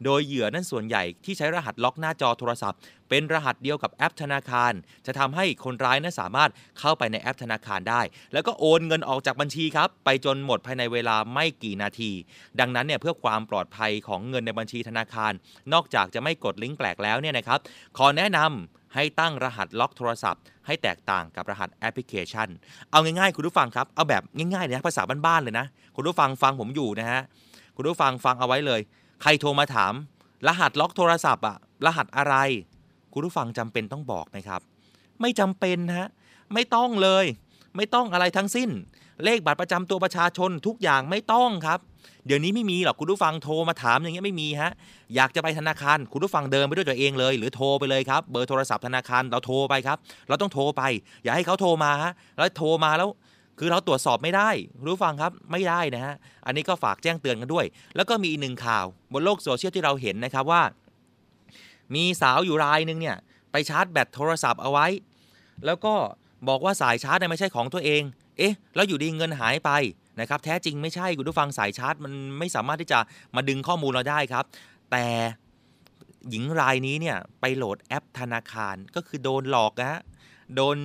[0.06, 2.80] โดยเหยื่อนั้นส่วนใหญ่ที่ใช้รหัสล็อกหน้าจอโทรศัพท์
[3.10, 4.74] เป็นรหัสเดียวกับแอปธนาคาร
[5.06, 8.02] จะทำให้คนร้ายนั้นสามารถเข้าไปในแอปธนาคารได้
[8.34, 12.12] แล้วก็โอนเงินออกจากบัญชีครับไปจนหมดภายในเวลาไม่กี่นาที
[12.60, 15.32] ดังนั้นเนี่ยเพื่อความปลอดภัยของเงินในบัญชีธนาคาร
[15.74, 17.60] นอกจากจะไม่กดลิงก์แปลกแล้วเนี่ยนะครับ
[17.98, 22.48] ขอแนะนำให้ตั้งรหัสล็อกโทรศัพท์ ให้แตกต่างกับรหัสแอปพลิเคชัน
[22.92, 25.66] เอาง่ายๆ คุณผู้ฟังครับ เอาแบบง่ายๆเลยนะภาษาบ้านๆเลยนะ
[25.96, 27.22] คุณผู้ฟังฟังผมอยู่นะฮะ
[27.76, 28.82] คุณผู้ฟังฟังเอาไว้เลย
[29.22, 29.94] ใครโทรมาถาม
[30.48, 32.36] รหัสล็อกโทรศัพท์อะรหัสอะไร
[33.14, 34.62] คุณผู้ฟังจำเป็นต้องบอกไหมครับ
[35.22, 36.08] ไม่จำเป็นฮะ
[36.54, 37.26] ไม่ต้องเลย
[37.76, 38.70] ไม่ต้องอะไรทั้งสิ้น
[39.24, 41.80] เลขบัตรประจำตัวประชาชนทุกอย่างไม่ต้องครับ
[42.26, 44.72] เดี๋ยวนี้ไม่มีหรอกคุณผู้ฟังโทรมาถามอย่างเงี้ยไม่มีฮะ
[45.16, 49.98] อยากจะไปธนาคารคุณผู้ฟังเดินไปด้วยตัวเองเลย หรือโทรไปเลยครับ เบอร์โทรศัพท์ธนาคารเราโทรไปครับ
[50.28, 50.84] เราต้องโทรไป
[51.24, 53.10] อย่าให้เขาโทรมาฮะแล้วโทรมาแล้ว
[53.60, 54.50] คือเราตรวจสอบไม่ได้
[54.80, 60.62] คุณผู้ฟังครับไม่ได้นะฮะอันนี้ก็ฝากแจ้งเตือนกันด้วย แล้วก็มีอีกหนึ่งข่าว บนโลกโซเชียลที่เราเห็นนะครับว่า
[61.96, 63.18] มีสาวอยู่รายหนึ่งเนี่ย
[63.52, 64.88] ไปชาร์จแบตโทรศัพท์เอาไว้
[65.66, 65.94] แล้วก็
[66.48, 68.04] บอกว่าสายชาร์จเนี่ยไม่ใช่ของตัวเอง
[68.38, 69.72] เอ๊ะแล้วอยู่ดีเงินหายไป
[70.20, 73.00] นะครับแท้จริงไม่ใช่คุณผู้ฟังสายชาร์จ มันไม่สามารถที่จะ
[73.36, 74.46] มาดึงข้อมูลเราได้ครับ
[74.92, 75.06] แต่
[76.30, 80.02] หญิงรายนี้เนี่ยไปโหลดแอปธนาคารก็คือโดนหลอกนะฮะ
[80.56, 80.78] โดน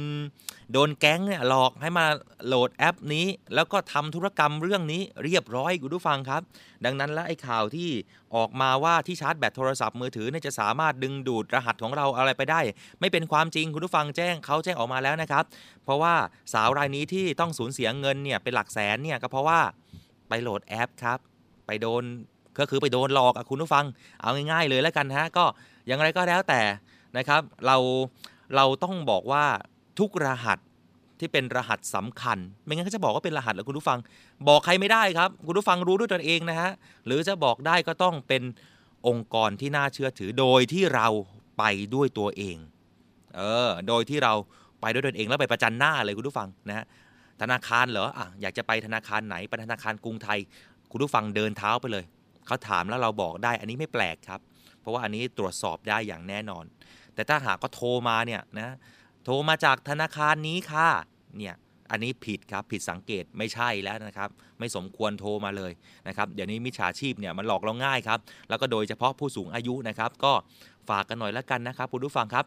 [0.72, 2.06] โดนแก๊งเนี่ยหลอกให้มา
[2.46, 6.42] โหลดแอปนี้ แล้วก็ทำธุรกรรมเรื่องนี้เรียบร้อยคุณผู้ฟังครับ
[6.84, 7.90] ดังนั้นแล้วไอ้ข่าวที่
[8.36, 12.61] ออกมาว่าที่ชาร์จแบตโทรศัพท์มือถือเนี่ยจะสามารถดึงดูดรหัสของเราอะไรไปได้
[13.00, 15.44] ไม่เป็นความจริงคุณผู้ฟังแจ้งเขาแจ้งออกมาแล้วนะครับ
[15.84, 16.14] เพราะว่า
[16.52, 19.61] สาวรายนี้ที่ต้องสูญเสียเงินเนี่ยเป็นหลักแสนเนี่ยก็เพราะว่า
[20.28, 21.18] ไปโหลดแอปครับ
[21.66, 22.02] ไปโดน
[22.58, 23.84] ก็คือไปโดนหลอกอะคุณผู้ฟัง
[24.20, 25.44] เอาง่ายๆเลยแล้วกันฮะก็
[25.86, 26.61] อย่างไรก็แล้วแต่
[27.16, 27.76] นะครับ เรา
[28.57, 29.44] เราต้องบอกว่า
[29.98, 30.59] ทุกรหัส
[31.20, 33.98] ที่เป็นรหัสสำคัญ ไม่งั้นก็จะบอกว่าเป็นรหัสแล้วคุณผู้ฟัง
[34.48, 36.70] บอกใครไม่ได้ครับ คุณผู้ฟังรู้ด้วยตนเองนะฮะ
[37.07, 38.42] หรือจะบอกได้ก็ต้องเป็น
[39.09, 41.07] องค์กรที่น่าเชื่อถือโดยที่เรา
[41.59, 42.57] ไปด้วยตัวเอง
[43.36, 44.32] เออ โดยที่เรา
[44.80, 46.84] ไปด้วยตนเองแล้วไปประจันหน้าเลยคุณผู้ฟังนะฮะ
[47.40, 50.38] ธนาคารเหรออะอยากจะไปธนาคารไหน ไปธนาคารกรุงไทย
[50.90, 52.05] คุณผู้ฟังเดินเท้าไปเลย
[52.46, 54.40] เขาถามแล้วเราบอกได้ อันนี้ไม่แปลกครับ
[54.80, 56.64] เพราะว่าอันนี้ตรวจสอบได้อย่างแน่นอน
[57.20, 58.76] แต่ถ้าหากก็โทรมาเนี่ยนะ
[59.24, 60.88] โทรมาจากธนาคารนี้ค่ะ
[61.38, 61.54] เนี่ย
[61.90, 65.72] อันนี้ผิดครับผิดสังเกตไม่ใช่แล้วนะครับ ไม่สมควรโทรมาเลย
[66.08, 68.18] นะครับเดี๋ยวนี้มิจฉาชีพเนี่ยมันหลอกเราง่ายครับ
[68.48, 70.32] แล้วก็โดยเฉพาะผู้สูงอายุนะครับ ก็
[70.88, 72.44] ฝากกันหน่อยละกันนะครับคุณผู้ฟังครับ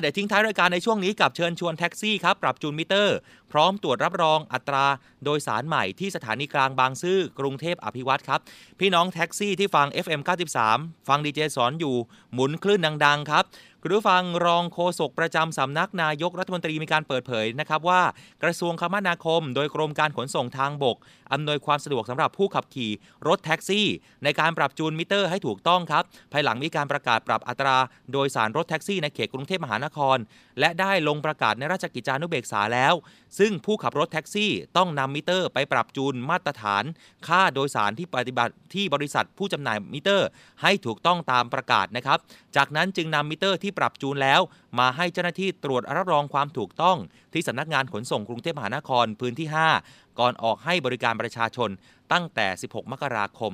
[0.00, 3.16] เดี๋ยวทิ้งท้ายรายการในช่วงนี้กับเชิญชวนแท็กซี่ครับปรับจูนมิเตอร์
[3.52, 4.86] พร้อมตรวจรับรองอัตรา
[5.24, 8.40] โดยสารใหม่ที่สถานีกลางบางซื่อกรุงเทพอภิวัตครับ
[8.80, 10.20] พี่น้องแท็กซี่ที่ฟัง FM
[10.64, 11.96] 93 ฟังดีเจสอนอยู่
[12.34, 13.44] หมุนคลื่นดัง ๆ ครับ
[13.82, 18.02] คุณผู้ฟังรองโฆษกประจำสำนักนายกรัฐมนตรีมีการเปิดเผยนะครับว่า
[18.42, 20.96] กระทรวงคมนาคม โดยกรมการขนส่งทางบก
[21.34, 22.90] อำนวยความสะดวกสำหรับผู้ขับขี่
[23.28, 23.86] รถแท็กซี่
[24.24, 27.76] ในการปรับจูนมิเตอร์ให้ถูกต้องครับ ภายหลังมีการประกาศปรับอัตรา
[28.12, 30.18] โดยสารรถแท็กซี่ในเขตกรุงเทพมหานคร
[30.60, 32.94] และได้ลงประกาศในราชกิจจานุเบกษาแล้ว
[33.38, 36.84] ซึ่งผู้ขับรถแท็กซี่ต้องนำมิเตอร์ ไปปรับจูนมาตรฐาน
[37.26, 40.28] ค่าโดยสารที่ปฏิบัติที่บริษัทผู้จำหน่ายมิเตอร์
[40.62, 42.18] ให้ถูกต้องตามประกาศนะครับ
[42.56, 44.40] จากนั้นจึงนำมิเตอร์ที่ปรับจูนแล้ว
[44.78, 46.96] มาให้เจ้าหน้าที่ตรวจรับรองความถูกต้อง
[47.32, 51.70] ที่สำนักงานขนส่งกรุงเทพมหานครพื้นที่ 5 ก่อนออกให้บริการประชาชน
[52.12, 53.52] ตั้งแต่ 16 มกราคม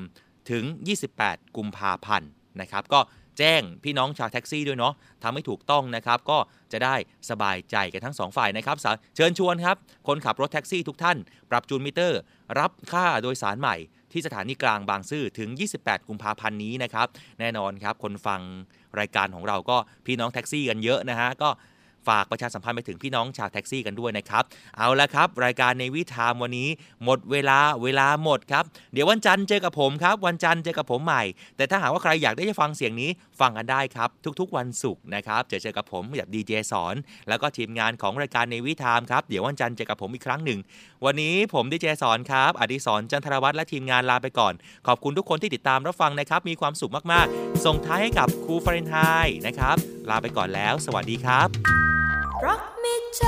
[0.51, 0.65] ถึง
[1.11, 2.31] 28 กุมภาพันธ์
[2.61, 3.01] นะครับ ก็
[3.39, 6.39] แจ้งพี่น้องชาวแท็กซี่ด้วยเนาะทำให้ถูกต้องนะครับ ก็
[6.73, 6.95] จะได้
[7.31, 8.77] สบายใจกันทั้งสองฝ่ายนะครับ
[9.17, 9.77] เชิญชวนครับ
[10.09, 11.17] คนขับรถแท็กซี่ทุกท่าน
[11.51, 12.21] ปรับจูนมิเตอร์
[12.59, 13.77] รับค่าโดยสารใหม่
[14.13, 15.49] ที่สถานีกลางบางซื่อถึง
[15.81, 17.07] 28 กุมภาพันธ์นี้นะครับ
[17.41, 18.41] แน่นอนครับ คนฟัง
[19.01, 21.49] รายการของเราก็พี่น้องแท็กซี่กันเยอะนะฮะ ก็
[22.09, 24.45] ฝากประชาสัมพันธ์ไปถึงพี่น้องชาวแท็กซี่กันด้วยนะครับ
[24.77, 26.69] เอาละครับ รายการ Navy Time วันนี้
[27.05, 31.23] หมดเวลาเวลาหมดครับ เดี๋ยววันจันทร์เจอกับผมครับ วันจันทร์เจอกับผมใหม่
[31.57, 34.09] แต่ถ้าหากว่าใครอยากได้ฟังเสียงนี้ฟังกันได้ครับ
[34.41, 36.95] ทุกๆ วันศุกร์นะครับจอเจอกับผมแบบดีเจสอน
[37.29, 40.59] แล้วก็ทีมงานของรายการ Navy Time ครับเดี๋ยววันจันทร์เจอกับผมอีกครั้งหนึ่ง
[41.05, 44.53] วันนี้ผมดีเจสอนครับอดิศรจันทรวัฒน์และทีมงานลาไปก่อน
[44.87, 48.97] ขอบคุณทุกคนที่ติดตามรับฟังนะครับมีความสุขมากๆ ส่งท้ายให้กับครูฟรนไฮ
[49.47, 49.77] นะครับ
[50.11, 51.49] ลาไปก่อนแล้ว สวัสดีครับ
[52.45, 53.25] รักไม่ใจ